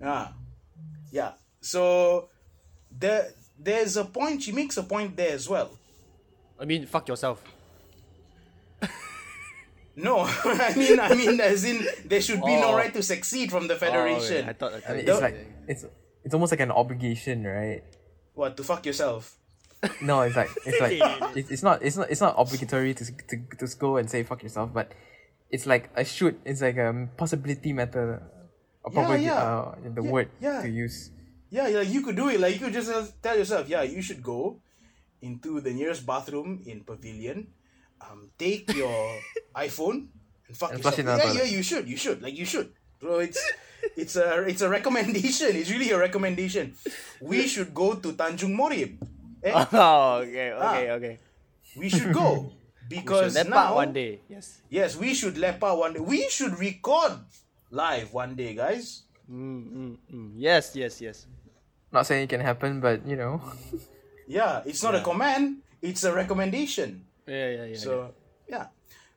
[0.02, 0.34] Ah,
[1.12, 1.34] yeah.
[1.62, 2.30] So
[2.92, 3.28] there
[3.60, 4.44] there's a point.
[4.44, 5.78] She makes a point there as well.
[6.60, 7.44] I mean fuck yourself.
[9.96, 12.76] No, I mean I mean as in there should be no Oh.
[12.78, 14.46] right to succeed from the federation.
[14.46, 15.38] Oh, I thought, I thought I mean, you it's like
[15.68, 15.86] it's
[16.26, 17.84] it's almost like an obligation, right?
[18.34, 19.38] What to fuck yourself?
[20.02, 20.98] No, it's like it's like
[21.38, 24.42] it's, it's not it's not it's not obligatory to to to go and say fuck
[24.42, 24.92] yourself, but
[25.52, 26.40] it's like a should.
[26.44, 28.24] It's like a possibility matter.
[28.84, 29.40] A probably yeah.
[29.40, 30.62] uh the Yeah, word yeah.
[30.62, 31.12] to use.
[31.50, 32.40] Yeah, yeah, you could do it.
[32.42, 32.90] Like you could just
[33.22, 34.60] tell yourself, yeah, you should go
[35.22, 37.48] into the nearest bathroom in Pavilion,
[38.02, 38.92] um, take your
[39.56, 40.10] iPhone
[40.50, 40.96] and fuck And yourself.
[40.96, 42.74] flush it down yeah, yeah, you should, you should, like you should.
[43.00, 43.40] So it's
[43.96, 45.56] it's a it's a recommendation.
[45.56, 46.74] It's really a recommendation.
[47.22, 48.98] We should go to Tanjung Morib.
[49.44, 49.52] Eh?
[49.76, 50.96] Oh, okay, okay, Ah.
[51.00, 51.16] okay.
[51.76, 52.52] We should go
[52.90, 54.22] because That now, one day.
[54.30, 54.62] Yes.
[54.70, 56.00] yes, we should lepa one day.
[56.04, 57.18] We should record
[57.74, 59.10] live one day, guys.
[59.26, 60.30] Mm, mm, mm.
[60.38, 61.26] Yes, yes, yes.
[61.90, 63.42] Not saying it can happen, but you know.
[64.30, 67.04] Yeah, it's not a command; it's a recommendation.
[67.28, 67.82] Yeah, yeah, yeah.
[67.82, 67.92] So
[68.48, 68.66] yeah,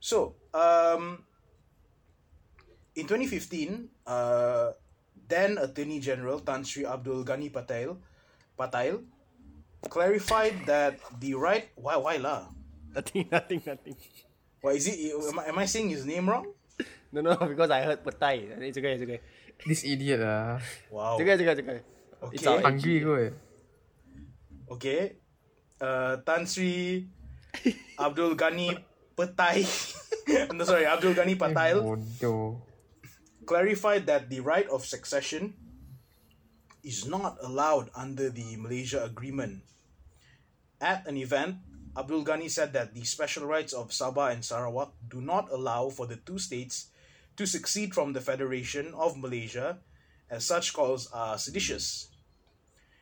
[0.00, 1.22] so um,
[2.96, 4.72] in 2015, uh,
[5.28, 8.02] then Attorney General Tan Sri Abdul Gani Patel,
[8.58, 9.06] Patel,
[9.86, 12.50] clarified that the right why why lah
[12.96, 13.96] nothing, nothing, nothing.
[14.58, 16.55] why is it am I, am I saying his name wrong?
[17.12, 18.50] No, no, because I heard petai.
[18.62, 19.20] It's okay, it's okay.
[19.66, 20.58] this idiot ah.
[20.90, 21.16] Wow.
[21.16, 21.80] It's okay, it's okay, it's okay.
[22.32, 22.48] It's Okay.
[22.48, 23.32] our Hungry kot.
[24.66, 25.00] Okay,
[25.80, 27.06] uh, Tan Sri
[27.98, 28.74] Abdul Gani
[29.14, 29.62] Patel,
[30.58, 32.60] no sorry Abdul Gani Patel Bodoh.
[33.46, 35.54] clarified that the right of succession
[36.82, 39.62] is not allowed under the Malaysia Agreement.
[40.82, 41.62] At an event
[41.96, 46.04] Abdul Gani said that the special rights of Sabah and Sarawak do not allow for
[46.06, 46.92] the two states
[47.36, 49.78] to succeed from the Federation of Malaysia,
[50.30, 52.08] as such calls are seditious.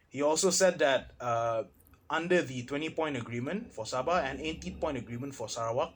[0.08, 1.64] He also said that uh,
[2.10, 5.92] under the 20 point agreement for Sabah and 18 point agreement for Sarawak,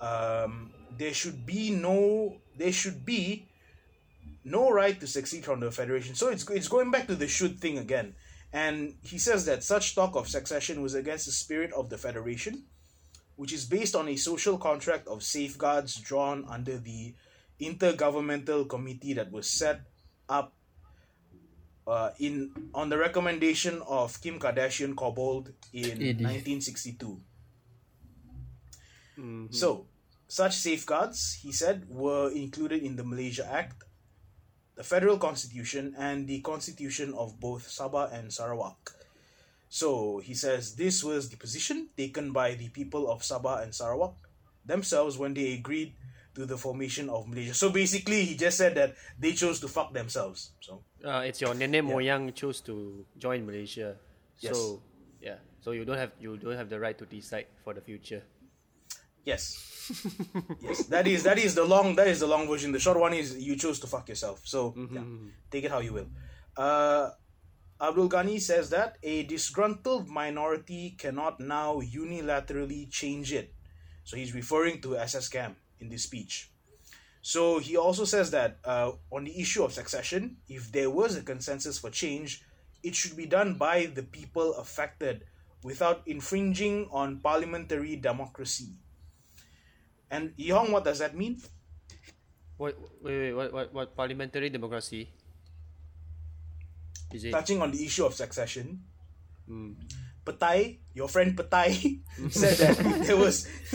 [0.00, 3.48] um, there should be no there should be
[4.44, 6.14] no right to succeed from the federation.
[6.14, 8.14] So it's it's going back to the should thing again.
[8.52, 12.64] And he says that such talk of succession was against the spirit of the federation,
[13.36, 17.14] which is based on a social contract of safeguards drawn under the
[17.62, 19.80] intergovernmental committee that was set
[20.28, 20.52] up
[21.86, 26.18] uh, in on the recommendation of Kim Kardashian Cobbold in AD.
[26.66, 27.20] 1962.
[29.50, 29.86] So,
[30.26, 33.84] such safeguards, he said, were included in the Malaysia Act,
[34.74, 38.96] the Federal Constitution, and the Constitution of both Sabah and Sarawak.
[39.68, 44.16] So, he says this was the position taken by the people of Sabah and Sarawak
[44.64, 45.94] themselves when they agreed
[46.34, 47.54] to the formation of Malaysia.
[47.54, 50.52] So, basically, he just said that they chose to fuck themselves.
[50.60, 53.98] So, Uh, it's your nenek moyang chose to join Malaysia.
[54.38, 54.54] Yes.
[54.54, 54.82] So
[55.20, 58.22] yeah, so you don't have you don't have the right to decide for the future.
[59.26, 59.54] Yes.
[60.62, 60.86] yes.
[60.90, 62.70] That is that is the long that is the long version.
[62.74, 64.42] The short one is you chose to fuck yourself.
[64.42, 65.02] So yeah,
[65.50, 66.10] take it how you will.
[66.56, 67.10] Uh
[67.82, 73.54] Abdul Gani says that a disgruntled minority cannot now unilaterally change it.
[74.06, 76.48] So he's referring to SSKM in this speech.
[77.22, 81.22] So he also says that uh, on the issue of succession, if there was a
[81.22, 82.42] consensus for change,
[82.82, 85.26] it should be done by the people affected
[85.62, 88.74] without infringing on parliamentary democracy.
[90.10, 91.38] And Yong, what does that mean?
[92.58, 95.08] What wait wait what what, what parliamentary democracy?
[97.14, 97.30] Is it?
[97.30, 98.82] Touching on the issue of succession,
[100.24, 102.00] Petai, your friend Petai,
[102.30, 103.48] said that if there was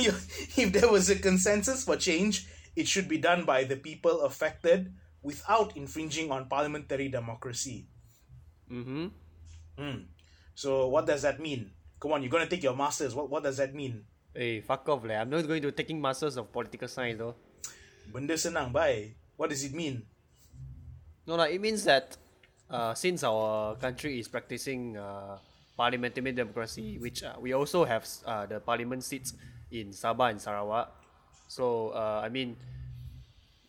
[0.57, 4.93] if there was a consensus for change, it should be done by the people affected
[5.21, 7.87] without infringing on parliamentary democracy.
[8.71, 9.07] Mm-hmm.
[10.55, 11.71] So what does that mean?
[11.99, 13.13] Come on, you're gonna take your masters.
[13.13, 14.05] What what does that mean?
[14.37, 15.25] Hey, fuck off, lah.
[15.25, 17.33] I'm not going to taking masters of political science, though.
[18.13, 19.17] Benda senang, bye.
[19.33, 20.05] What does it mean?
[21.25, 22.13] No, no, It means that
[22.69, 25.41] uh, since our country is practicing uh,
[25.77, 29.37] parliamentary democracy, which uh, we also have uh, the parliament seats
[29.69, 30.89] in Sabah and Sarawak.
[31.47, 32.57] So uh, I mean,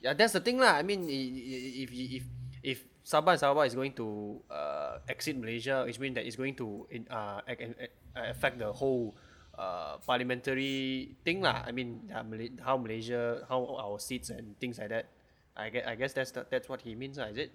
[0.00, 0.80] yeah, that's the thing, lah.
[0.80, 2.24] I mean, if if
[2.64, 6.56] if Sabah and Sarawak is going to uh, exit Malaysia, which means that it's going
[6.56, 7.76] to in, uh, ac-
[8.16, 9.14] affect the whole
[9.59, 11.62] uh, parliamentary thing, lah.
[11.66, 12.24] I mean, uh,
[12.64, 15.12] how Malaysia, how our seats and things like that.
[15.59, 17.34] I guess, I guess that's the, that's what he means, lah.
[17.34, 17.50] Is it?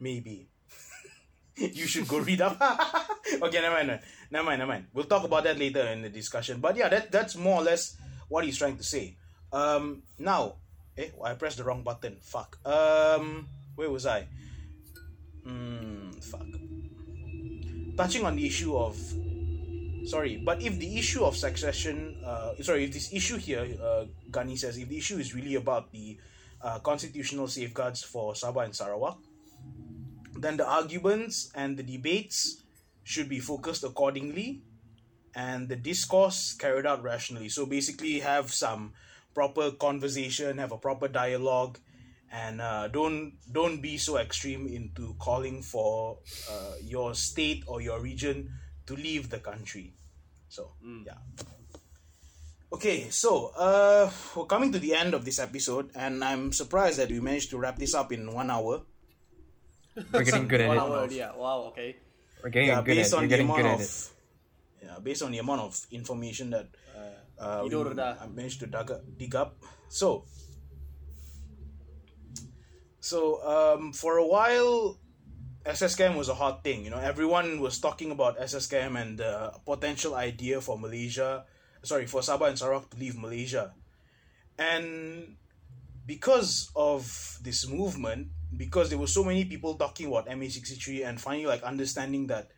[0.00, 0.50] Maybe.
[1.56, 2.60] You should go read up.
[3.42, 4.00] okay, never mind,
[4.30, 4.86] never mind, never mind.
[4.92, 6.60] We'll talk about that later in the discussion.
[6.60, 7.96] But yeah, that that's more or less
[8.28, 9.16] what he's trying to say.
[9.52, 10.54] Um, now,
[10.98, 12.16] eh, I pressed the wrong button.
[12.20, 12.58] Fuck.
[12.66, 13.46] Um,
[13.76, 14.26] where was I?
[15.44, 16.46] Hmm, fuck.
[17.96, 18.98] Touching on the issue of,
[20.06, 24.56] sorry, but if the issue of succession, uh, sorry, if this issue here, uh, Gani
[24.56, 26.18] says, if the issue is really about the
[26.62, 29.18] uh, constitutional safeguards for Sabah and Sarawak,
[30.38, 32.62] then the arguments and the debates
[33.04, 34.62] should be focused accordingly
[35.34, 37.48] and the discourse carried out rationally.
[37.48, 38.92] So basically, have some
[39.34, 41.78] proper conversation, have a proper dialogue,
[42.30, 46.18] and uh, don't don't be so extreme into calling for
[46.50, 48.50] uh, your state or your region
[48.86, 49.92] to leave the country.
[50.48, 50.72] So
[51.04, 51.18] yeah.
[52.72, 57.08] Okay, so uh, we're coming to the end of this episode, and I'm surprised that
[57.08, 58.82] we managed to wrap this up in one hour.
[60.12, 60.80] We're getting good at One it.
[60.80, 61.32] hour already, ah.
[61.36, 61.96] Wow, okay.
[62.42, 63.16] We're getting yeah, good at based it.
[63.16, 64.10] on You're the getting good of at it.
[64.82, 66.68] yeah, based on the amount of information that
[67.38, 68.16] uh, we, Tidur dah.
[68.20, 69.56] I managed to dig up, dig up.
[69.88, 70.24] So,
[73.00, 74.98] so um, for a while,
[75.64, 76.84] SSKM was a hot thing.
[76.84, 81.44] You know, everyone was talking about SSKM and the potential idea for Malaysia,
[81.82, 83.72] sorry, for Sabah and Sarawak to leave Malaysia,
[84.58, 85.36] and
[86.06, 91.46] because of this movement, because there were so many people talking about MA63 and finally
[91.46, 92.48] like understanding that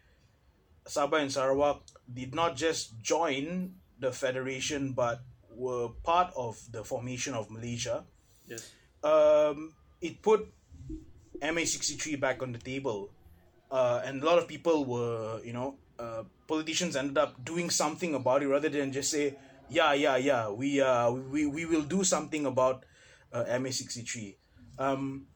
[0.87, 1.83] Sabah and Sarawak
[2.13, 5.23] did not just join the federation but
[5.57, 8.05] were part of the formation of Malaysia.
[8.47, 8.71] Yes.
[9.03, 10.47] Um, it put
[11.41, 13.11] MA63 back on the table,
[13.71, 18.15] uh, and a lot of people were, you know, uh, politicians ended up doing something
[18.15, 19.35] about it rather than just say,
[19.69, 22.85] yeah, yeah, yeah, we uh, we we will do something about
[23.33, 24.37] uh, MA63.
[24.79, 25.27] Um,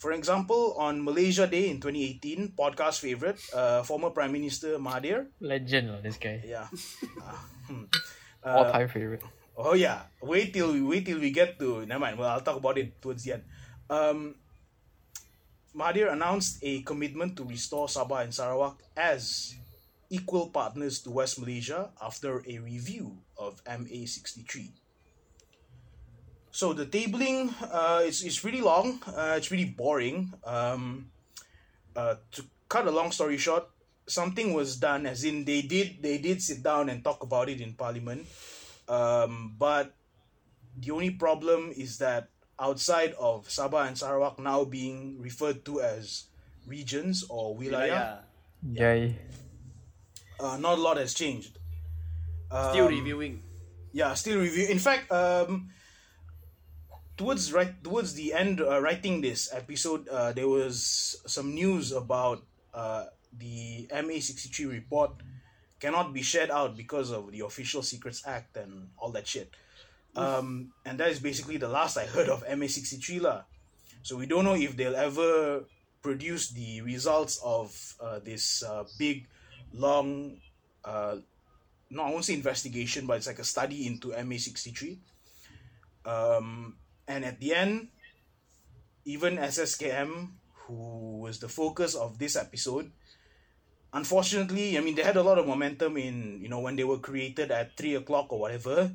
[0.00, 5.92] For example, on Malaysia Day in 2018, podcast favorite, uh, former Prime Minister Mahathir, Legend,
[5.92, 6.40] lah, this guy.
[6.40, 6.72] yeah,
[7.20, 7.36] uh,
[7.68, 7.84] hmm.
[8.40, 9.20] All time favorite.
[9.60, 11.84] Oh yeah, wait till we wait till we get to.
[11.84, 12.16] Never mind.
[12.16, 13.44] Well, I'll talk about it towards the end.
[13.92, 14.40] Um,
[15.76, 19.52] Mahathir announced a commitment to restore Sabah and Sarawak as
[20.08, 24.79] equal partners to West Malaysia after a review of MA sixty three.
[26.52, 28.98] So the tabling, uh, it's it's pretty long.
[29.06, 30.34] Uh, it's really boring.
[30.44, 31.10] Um,
[31.94, 33.70] uh, to cut a long story short,
[34.06, 35.06] something was done.
[35.06, 38.26] As in, they did they did sit down and talk about it in Parliament.
[38.88, 39.94] Um, but
[40.78, 42.28] the only problem is that
[42.58, 46.26] outside of Sabah and Sarawak now being referred to as
[46.66, 48.18] regions or wilayah,
[48.66, 48.74] Wilayah.
[48.74, 49.16] Guy.
[50.40, 51.58] uh, not a lot has changed.
[52.50, 53.42] Still Um, reviewing.
[53.92, 55.70] yeah still review in fact um
[57.20, 62.40] towards right towards the end uh, writing this episode uh, there was some news about
[62.72, 63.04] uh
[63.36, 65.12] the ma63 report
[65.80, 69.52] cannot be shared out because of the official secrets act and all that shit
[70.16, 73.44] um and that is basically the last i heard of ma63 lah
[74.02, 75.64] so we don't know if they'll ever
[76.00, 77.68] produce the results of
[78.00, 79.28] uh, this uh, big
[79.74, 80.40] long
[80.88, 81.16] uh,
[81.90, 84.96] no, I won't say investigation, but it's like a study into MA63.
[86.06, 86.76] Um,
[87.10, 87.88] and at the end,
[89.04, 90.30] even SSKM,
[90.66, 92.92] who was the focus of this episode,
[93.92, 96.98] unfortunately, I mean, they had a lot of momentum in, you know, when they were
[97.02, 98.92] created at 3 o'clock or whatever.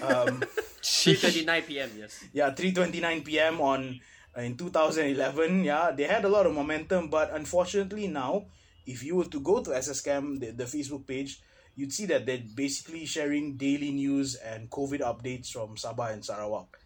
[0.00, 0.46] Um,
[0.86, 1.90] 3:39 p.m.
[1.98, 2.24] Yes.
[2.32, 3.60] yeah 3:29 p.m.
[3.60, 4.00] on
[4.38, 8.46] uh, in 2011 yeah they had a lot of momentum but unfortunately now
[8.86, 11.42] if you were to go to SSKM the, the Facebook page
[11.74, 16.78] you'd see that they're basically sharing daily news and covid updates from Sabah and Sarawak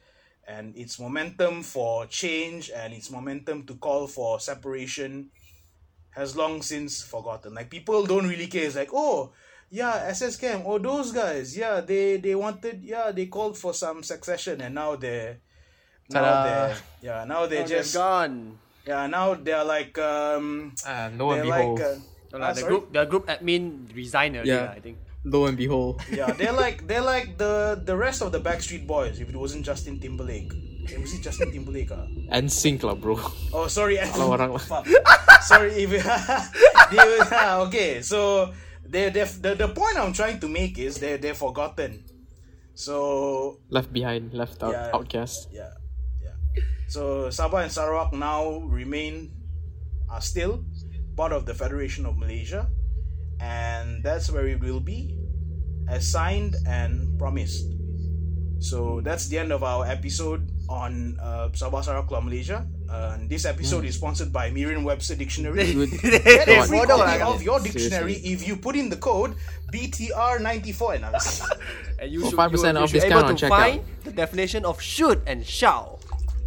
[0.51, 5.31] and its momentum for change and its momentum to call for separation
[6.19, 9.31] has long since forgotten like people don't really care it's like oh
[9.71, 14.03] yeah SS SSKM oh those guys yeah they they wanted yeah they called for some
[14.03, 15.39] succession and now they're
[16.11, 16.43] now Ta-da.
[16.43, 16.77] they're
[17.07, 18.59] yeah now they're they're just gone.
[18.83, 21.81] yeah now they're like um Ah, lo and they're like behold.
[21.81, 21.95] uh,
[22.31, 22.71] No, ah, the sorry?
[22.71, 23.63] group the group admin
[23.95, 24.71] resigned already, Yeah.
[24.75, 24.99] I think.
[25.25, 26.01] Lo and behold.
[26.13, 29.65] yeah they're like they're like the the rest of the Backstreet Boys if it wasn't
[29.65, 30.49] Justin Timberlake
[30.89, 32.09] Eh, was it Justin Timberlake ah?
[32.33, 33.21] NSYNC lah, bro.
[33.53, 34.01] Oh, sorry.
[34.01, 34.65] Salah orang lah.
[35.45, 35.93] Sorry if
[36.91, 38.01] they were, ah, okay.
[38.01, 38.49] So
[38.89, 42.01] they they the, the point I'm trying to make is they they're forgotten.
[42.73, 44.97] So Left behind, left out, Yeah.
[44.97, 45.53] outcast.
[45.53, 45.77] yeah,
[46.25, 46.33] yeah.
[46.89, 49.37] So Sabah and Sarawak now remain
[50.09, 50.65] are still
[51.13, 52.73] part of the Federation of Malaysia,
[53.41, 55.17] and that's where it will be,
[55.89, 57.67] assigned and promised.
[58.61, 62.69] So that's the end of our episode on uh, Sabah Sarawak Keluar Malaysia.
[62.91, 65.65] Uh, and this episode is sponsored by Merriam-Webster Dictionary.
[65.89, 68.33] Get a free copy of your dictionary Seriously.
[68.33, 69.35] if you put in the code
[69.73, 70.97] BTR94.
[70.97, 71.19] And I
[72.03, 73.49] And you For should, 5% you, you off should discount able on to checkout.
[73.49, 76.01] find the definition of should and shall.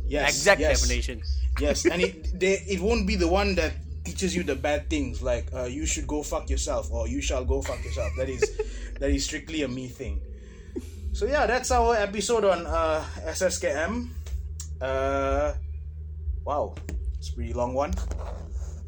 [0.06, 0.82] yes, exact yes.
[0.82, 1.22] definition.
[1.60, 3.74] Yes, and it they, it won't be the one that
[4.04, 7.44] teaches you the bad things like uh, you should go fuck yourself or you shall
[7.44, 8.12] go fuck yourself.
[8.18, 8.44] That is
[9.00, 10.22] that is strictly a me thing.
[11.14, 14.10] So yeah, that's our episode on uh, SSKM.
[14.82, 15.54] Uh,
[16.44, 16.76] wow,
[17.18, 17.94] it's a pretty long one.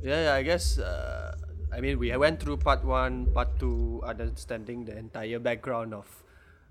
[0.02, 0.78] Yeah, yeah, I guess.
[0.78, 1.38] Uh,
[1.72, 6.08] I mean, we went through part one, part two, understanding the entire background of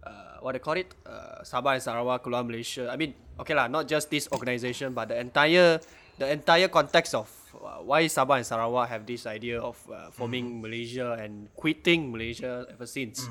[0.03, 2.88] uh, what they call it, uh, Sabah and Sarawak, Keluar Malaysia.
[2.90, 5.80] I mean, okay lah, not just this organization, but the entire,
[6.18, 7.28] the entire context of
[7.63, 12.67] uh, why Sabah and Sarawak have this idea of uh, forming Malaysia and quitting Malaysia
[12.71, 13.29] ever since.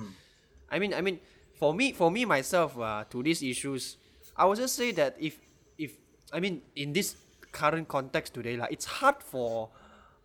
[0.70, 1.20] I mean, I mean,
[1.56, 3.98] for me, for me myself, uh, to these issues,
[4.36, 5.38] I would just say that if,
[5.78, 5.94] if
[6.32, 7.16] I mean, in this
[7.52, 9.70] current context today, like it's hard for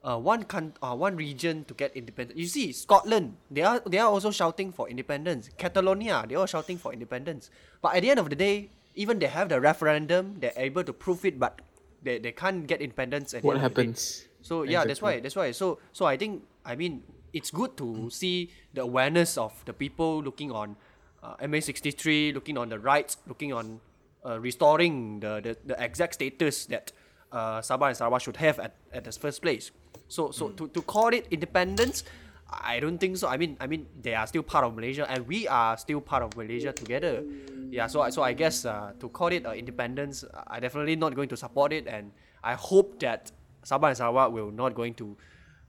[0.03, 2.39] uh, one con- uh, one region to get independence.
[2.39, 5.51] You see, Scotland, they are they are also shouting for independence.
[5.59, 7.51] Catalonia, they are shouting for independence.
[7.83, 10.93] But at the end of the day, even they have the referendum, they're able to
[10.93, 11.61] prove it, but
[12.03, 13.35] they, they can't get independence.
[13.35, 14.27] At the What happens?
[14.43, 15.17] So yeah, that's Exactly.
[15.17, 15.51] why that's why.
[15.53, 20.23] So so I think I mean it's good to see the awareness of the people
[20.23, 20.77] looking on
[21.23, 23.81] uh, MA63, looking on the rights, looking on
[24.25, 26.93] uh, restoring the, the the exact status that
[27.33, 29.71] uh, Sabah and Sarawak should have at, at the first place.
[30.09, 32.05] So so to, to call it independence,
[32.49, 33.29] I don't think so.
[33.29, 36.23] I mean I mean they are still part of Malaysia and we are still part
[36.25, 37.21] of Malaysia together.
[37.69, 41.13] Yeah, so I- so I guess uh, to call it uh, independence, I definitely not
[41.13, 42.09] going to support it, and
[42.41, 43.29] I hope that
[43.61, 45.13] Sabah and Sarawak will not going to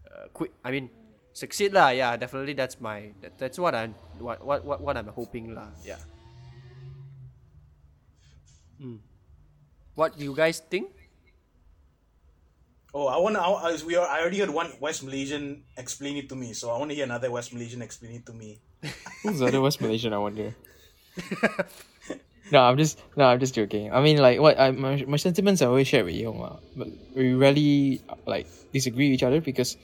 [0.08, 0.56] uh, quit.
[0.64, 0.88] I mean,
[1.36, 1.92] succeed lah.
[1.92, 2.56] Yeah, definitely.
[2.56, 3.76] That's my that, that's what
[4.16, 5.68] what what what, what I'm hoping lah.
[5.84, 6.00] Yeah.
[8.80, 9.04] Mm.
[10.00, 10.96] What do you guys think?
[12.94, 13.42] Oh, I want to.
[13.42, 16.72] I, I- we are, I already heard one West Malaysian explain it to me, so
[16.72, 18.60] I want to hear another West Malaysian explain it to me.
[19.24, 20.14] Who's the other West Malaysian?
[20.14, 20.56] I wonder.
[22.52, 23.94] no, I'm just no, I'm just joking.
[23.94, 26.88] I mean, like what I my, my sentiments are always shared with you, lah, but
[27.16, 29.78] we rarely like disagree with each other because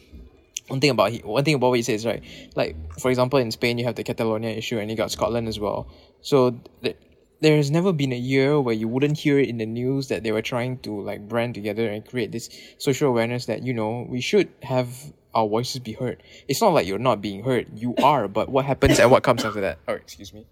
[0.67, 2.23] one thing about he, one thing about what he says right.
[2.55, 5.59] Like for example, in Spain you have the Catalonia issue and you got Scotland as
[5.59, 5.87] well.
[6.21, 6.97] So th-
[7.41, 10.23] there has never been a year where you wouldn't hear it in the news that
[10.23, 14.05] they were trying to like brand together and create this social awareness that you know
[14.09, 14.89] we should have
[15.33, 16.23] our voices be heard.
[16.47, 17.67] It's not like you're not being heard.
[17.77, 19.79] You are, but what happens and what comes after that?
[19.87, 20.47] Oh, excuse me.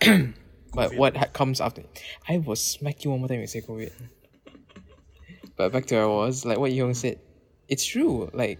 [0.74, 1.84] but what ha- comes after?
[2.28, 3.92] I will smack you one more time when you say COVID.
[5.56, 7.20] But back to where I was, like what Yong said,
[7.68, 8.30] it's true.
[8.32, 8.58] Like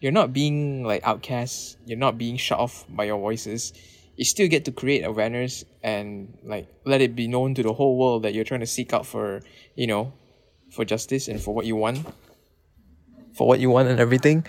[0.00, 1.76] you're not being like outcast.
[1.84, 3.72] You're not being shut off by your voices.
[4.16, 7.98] You still get to create awareness and like let it be known to the whole
[7.98, 9.42] world that you're trying to seek out for,
[9.74, 10.12] you know,
[10.70, 12.06] for justice and for what you want,
[13.34, 14.46] for what you want and everything.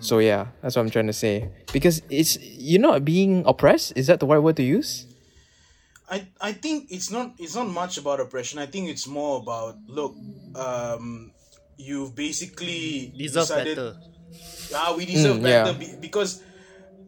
[0.00, 1.50] So yeah, that's what I'm trying to say.
[1.72, 3.92] Because it's you're not being oppressed.
[3.96, 5.06] Is that the right word to use?
[6.08, 8.58] I I think it's not it's not much about oppression.
[8.58, 10.14] I think it's more about look,
[10.54, 11.32] um,
[11.76, 13.96] you've basically Deserve decided, better.
[14.74, 15.78] Ah, we deserve Mm, better yeah.
[15.78, 16.42] be, because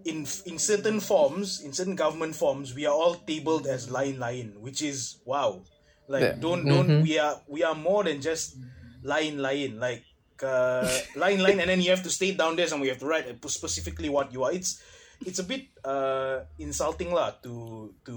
[0.05, 4.81] in in certain forms, in certain government forms, we are all tabled as lain-lain, which
[4.83, 5.63] is wow.
[6.09, 6.35] Like Yeah.
[6.43, 8.57] don't don't we are we are more than just
[9.03, 9.79] lain-lain.
[9.79, 10.05] Like
[10.43, 13.29] uh, lain-lain, and then you have to stay down there, and we have to write
[13.47, 14.53] specifically what you are.
[14.53, 14.81] It's
[15.23, 18.15] it's a bit uh insulting lah to to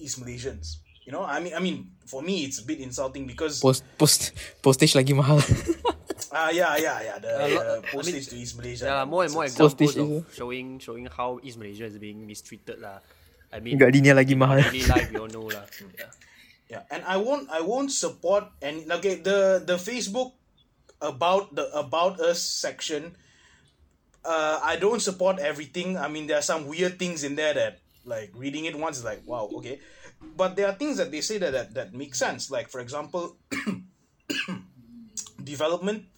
[0.00, 0.80] East Malaysians.
[1.04, 4.32] You know, I mean, I mean, for me, it's a bit insulting because Post post
[4.64, 5.36] postage lagi mahal.
[6.34, 8.84] ah yeah yeah yeah the, A lot- the I mean, to East Malaysia.
[8.90, 12.26] Yeah, more and more It's- examples Postage of showing showing how East Malaysia is being
[12.26, 12.98] mistreated lah.
[13.54, 14.58] I mean, Gardenia lagi mahal.
[14.66, 15.62] daily life we all know lah.
[15.94, 16.10] Yeah.
[16.66, 20.34] Yeah, and I won't I won't support and okay the the Facebook
[20.98, 23.14] about the about us section.
[24.24, 26.00] Uh, I don't support everything.
[26.00, 29.04] I mean, there are some weird things in there that like reading it once is
[29.04, 29.78] like wow okay,
[30.34, 32.48] but there are things that they say that that, that make sense.
[32.48, 33.36] Like for example,
[35.44, 36.08] development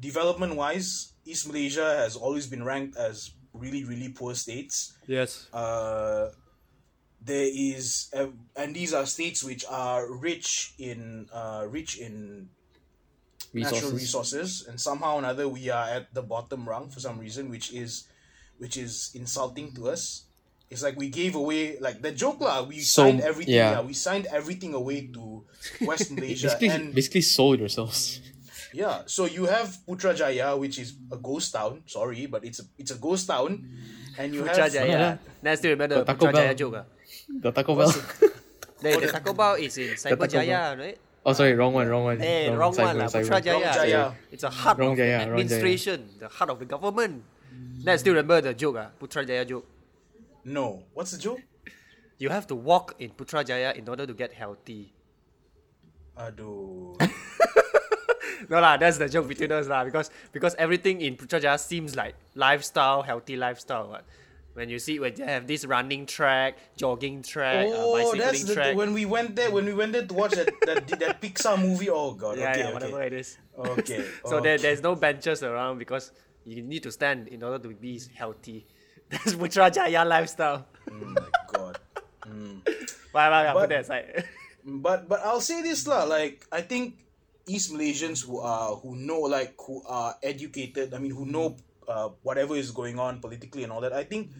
[0.00, 5.48] development wise, East Malaysia has always been ranked as really really poor states Yes.
[5.52, 6.28] uh,
[7.24, 12.48] there is uh, and these are states which are rich in uh, rich in
[13.54, 17.48] natural resources and somehow or another we are at the bottom rung for some reason
[17.48, 18.06] which is
[18.58, 20.24] which is insulting to us
[20.68, 23.80] it's like we gave away like the joke lah we So, signed everything yeah.
[23.80, 23.80] yeah.
[23.80, 25.44] we signed everything away to
[25.88, 28.20] west malaysia Basically, and basically sold yourselves.
[28.76, 32.92] Yeah so you have putrajaya which is a ghost town sorry but it's a it's
[32.92, 33.64] a ghost town
[34.18, 35.18] and you have Putrajaya.
[35.42, 36.60] Then I still remember the Got Taco Putrajaya Bell.
[36.60, 36.76] joke.
[36.80, 36.84] ah.
[37.44, 37.92] The Taco Bell.
[38.80, 40.28] The, the Taco Bell is in Taco Bell.
[40.28, 40.98] Cyberjaya, right?
[41.26, 42.16] oh, sorry, wrong one, wrong one.
[42.24, 43.12] Eh, wrong, one lah.
[43.12, 43.28] cyber.
[43.28, 43.52] Putrajaya.
[43.60, 44.02] Wrong Jaya.
[44.32, 45.44] It's a heart Wrong of Jaya, the wrong Jaya.
[45.44, 47.14] administration, the heart of the government.
[47.84, 49.68] Then I still remember the joke, ah, Putrajaya joke.
[50.48, 51.42] no what's the joke
[52.16, 54.96] You have to walk in Putrajaya in order to get healthy.
[56.16, 56.96] Aduh.
[58.50, 59.84] No lah, that's the joke between us lah.
[59.84, 63.88] Because because everything in Putrajaya seems like lifestyle, healthy lifestyle.
[63.88, 64.04] What?
[64.54, 68.44] When you see when they have this running track, jogging track, uh, Oh, bicycling that's
[68.44, 68.76] the track.
[68.76, 69.50] when we went there.
[69.50, 71.90] When we went there to watch that that, that Pixar movie.
[71.90, 72.38] Oh God.
[72.38, 73.06] yeah, okay, yeah, whatever okay.
[73.08, 73.36] it is.
[73.58, 74.04] Okay.
[74.24, 74.44] So okay.
[74.44, 76.12] there, there's no benches around because
[76.44, 78.64] you need to stand in order to be healthy.
[79.10, 80.64] That's Putrajaya lifestyle.
[80.90, 81.78] Oh my God.
[83.12, 84.24] Bye, But- that aside.
[84.66, 86.02] But but I'll say this lah.
[86.04, 86.98] Like I think
[87.46, 90.94] East Malaysians who are who know like who are educated.
[90.94, 91.56] I mean who know
[91.88, 93.92] uh, whatever is going on politically and all that.
[93.92, 94.30] I think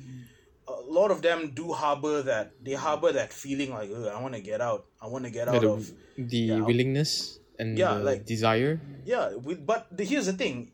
[0.66, 4.40] a lot of them do harbor that they harbor that feeling like I want to
[4.42, 4.86] get out.
[5.00, 6.60] I want to get out the, of the Yeah.
[6.66, 8.80] willingness and Yeah, like- desire.
[9.06, 10.72] yeah with, but the, here's the thing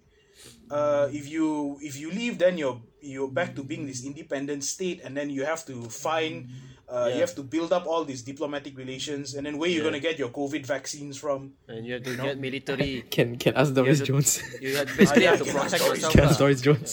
[0.73, 4.99] uh, if you if you leave then you're you're back to being this independent state
[5.05, 6.49] and then you have to find
[6.89, 9.91] uh, you have to build up all these diplomatic relations and then where you're Yeah.
[9.91, 13.03] gonna get your covid vaccines from and you have to get military.
[13.15, 14.43] Can can ask Doris to- Jones.
[14.61, 16.13] You have basically have to can ask protect Doris yourself.
[16.13, 16.39] can ask.
[16.39, 16.91] Doris Jones.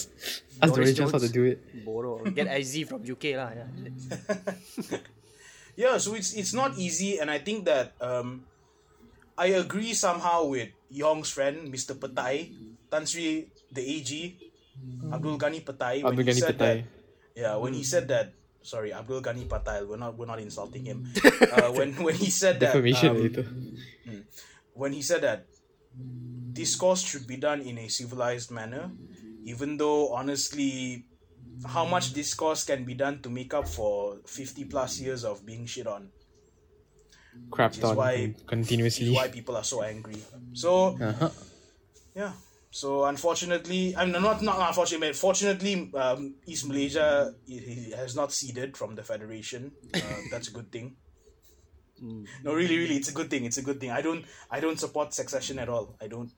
[0.61, 1.57] Ask Doris Doris Jones how to do it.
[1.87, 2.23] Borrow.
[2.31, 3.51] Get IZ from UK lah.
[3.55, 3.67] Yeah.
[5.79, 8.43] yeah so it's it's not easy and i think that um
[9.39, 12.51] i agree somehow with yong's friend mr patai
[12.91, 14.11] tan Sri, the ag
[15.13, 16.59] abdul gani patai when Abdul he Gani said Patai.
[16.59, 16.79] that
[17.39, 18.35] Yeah, when he said that,
[18.69, 19.87] sorry, Abdul Gani Patail.
[19.89, 21.09] We're not we're not insulting him.
[21.49, 23.33] Uh, when when he said that, um,
[24.73, 25.47] when he said that
[26.53, 28.91] discourse should be done in a civilized manner,
[29.45, 31.05] even though honestly,
[31.65, 35.65] how much discourse can be done to make up for fifty plus years of being
[35.65, 36.09] shit on?
[37.49, 39.09] Crapped is on why continuously.
[39.15, 40.21] Why people are so angry?
[40.53, 41.29] So Uh-huh.
[42.15, 42.33] yeah.
[42.71, 47.33] So unfortunately, I'm not not unfortunately, but fortunately, um, East Malaysia
[47.97, 49.71] has not ceded from the federation.
[49.93, 49.99] Uh,
[50.31, 50.95] that's a good thing.
[51.99, 53.43] No, really, really, it's a good thing.
[53.43, 53.91] It's a good thing.
[53.91, 55.97] I don't, I don't support succession at all.
[55.99, 56.31] I don't.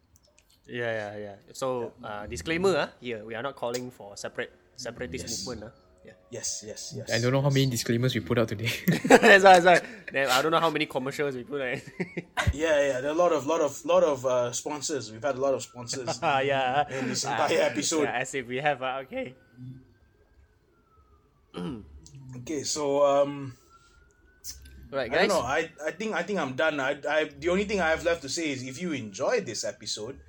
[0.65, 1.35] Yeah, yeah, yeah.
[1.53, 5.45] So, uh, disclaimer, ah, here we are not calling for separate separatist Yes.
[5.45, 5.90] movement, ah.
[6.03, 6.13] Yeah.
[6.31, 7.13] Yes, yes, yes.
[7.13, 8.71] I don't know how many disclaimers we put out today.
[9.05, 9.81] that's why, that's why.
[10.11, 11.59] Then I don't know how many commercials we put.
[11.59, 11.83] Right?
[12.53, 13.01] Yeah, yeah.
[13.01, 15.11] There are a lot of, lot of, lot of uh, sponsors.
[15.11, 16.19] We've had a lot of sponsors.
[16.21, 16.89] Ah, yeah.
[16.89, 18.03] In this entire episode.
[18.03, 18.81] Yeah, as if we have.
[18.81, 19.35] Uh, okay.
[22.37, 23.55] okay, so um,
[24.91, 25.23] Right, guys.
[25.23, 25.47] I don't know.
[25.47, 26.79] I, I think I think I'm done.
[26.79, 29.63] I, I the only thing I have left to say is if you enjoyed this
[29.63, 30.19] episode,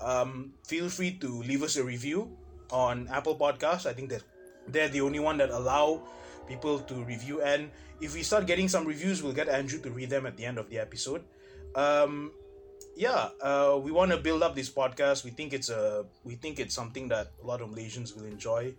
[0.00, 2.32] um, feel free to leave us a review
[2.70, 3.84] on Apple Podcasts.
[3.84, 4.22] I think that
[4.68, 6.02] they're the only one that allow
[6.46, 7.42] people to review.
[7.42, 7.70] And
[8.00, 10.58] if we start getting some reviews, we'll get Andrew to read them at the end
[10.58, 11.24] of the episode.
[11.74, 12.32] Um,
[12.96, 15.24] yeah, uh, we want to build up this podcast.
[15.24, 18.74] We think it's a we think it's something that a lot of Malaysians will enjoy,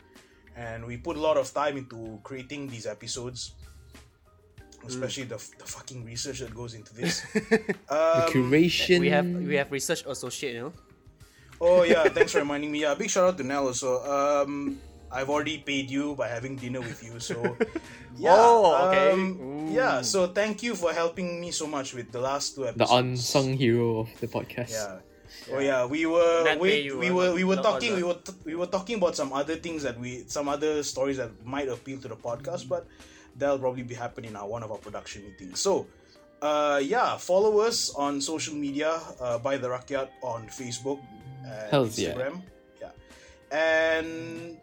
[0.55, 3.53] and we put a lot of time into creating these episodes
[4.85, 7.23] especially the, the fucking research that goes into this.
[7.89, 8.99] um, Curation.
[8.99, 10.73] We have we have research associate, you know.
[11.61, 12.81] oh yeah, thanks for reminding me.
[12.81, 14.03] Yeah, big shout out to Nell also.
[14.05, 14.79] Um,
[15.11, 17.57] I've already paid you by having dinner with you, so
[18.17, 18.35] yeah.
[18.35, 19.11] Oh, okay.
[19.11, 22.89] um, yeah, so thank you for helping me so much with the last two episodes.
[22.89, 24.71] the unsung hero of the podcast.
[24.71, 24.99] Yeah.
[25.51, 28.33] Oh yeah, we were Not we, we were we were talking on we were t-
[28.43, 31.99] we were talking about some other things that we some other stories that might appeal
[32.01, 32.87] to the podcast, but
[33.35, 35.59] that'll probably be happening in our one of our production meetings.
[35.59, 35.87] So,
[36.41, 40.99] uh, yeah, follow us on social media uh, by the Rakyat on Facebook,
[41.45, 42.11] and Hells yeah.
[42.11, 42.41] Instagram,
[42.81, 42.91] yeah,
[43.51, 44.57] and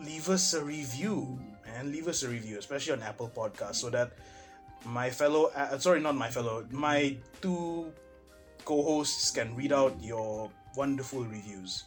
[0.00, 1.38] leave us a review
[1.76, 4.12] and leave us a review, especially on Apple Podcasts, so that
[4.86, 7.92] my fellow uh, sorry not my fellow my two
[8.64, 11.84] co-hosts can read out your wonderful reviews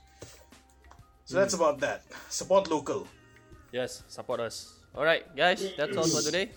[1.26, 3.08] so that's about that support local
[3.74, 4.78] Yes, support us.
[4.94, 6.52] All right, guys, that's all for today.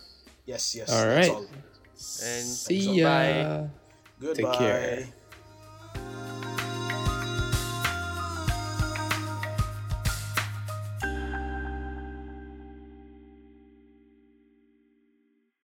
[0.45, 1.25] yes yes All right.
[1.25, 1.47] that's all.
[2.29, 3.09] And See ya.
[3.09, 3.69] bye.
[4.21, 5.09] goodbye care.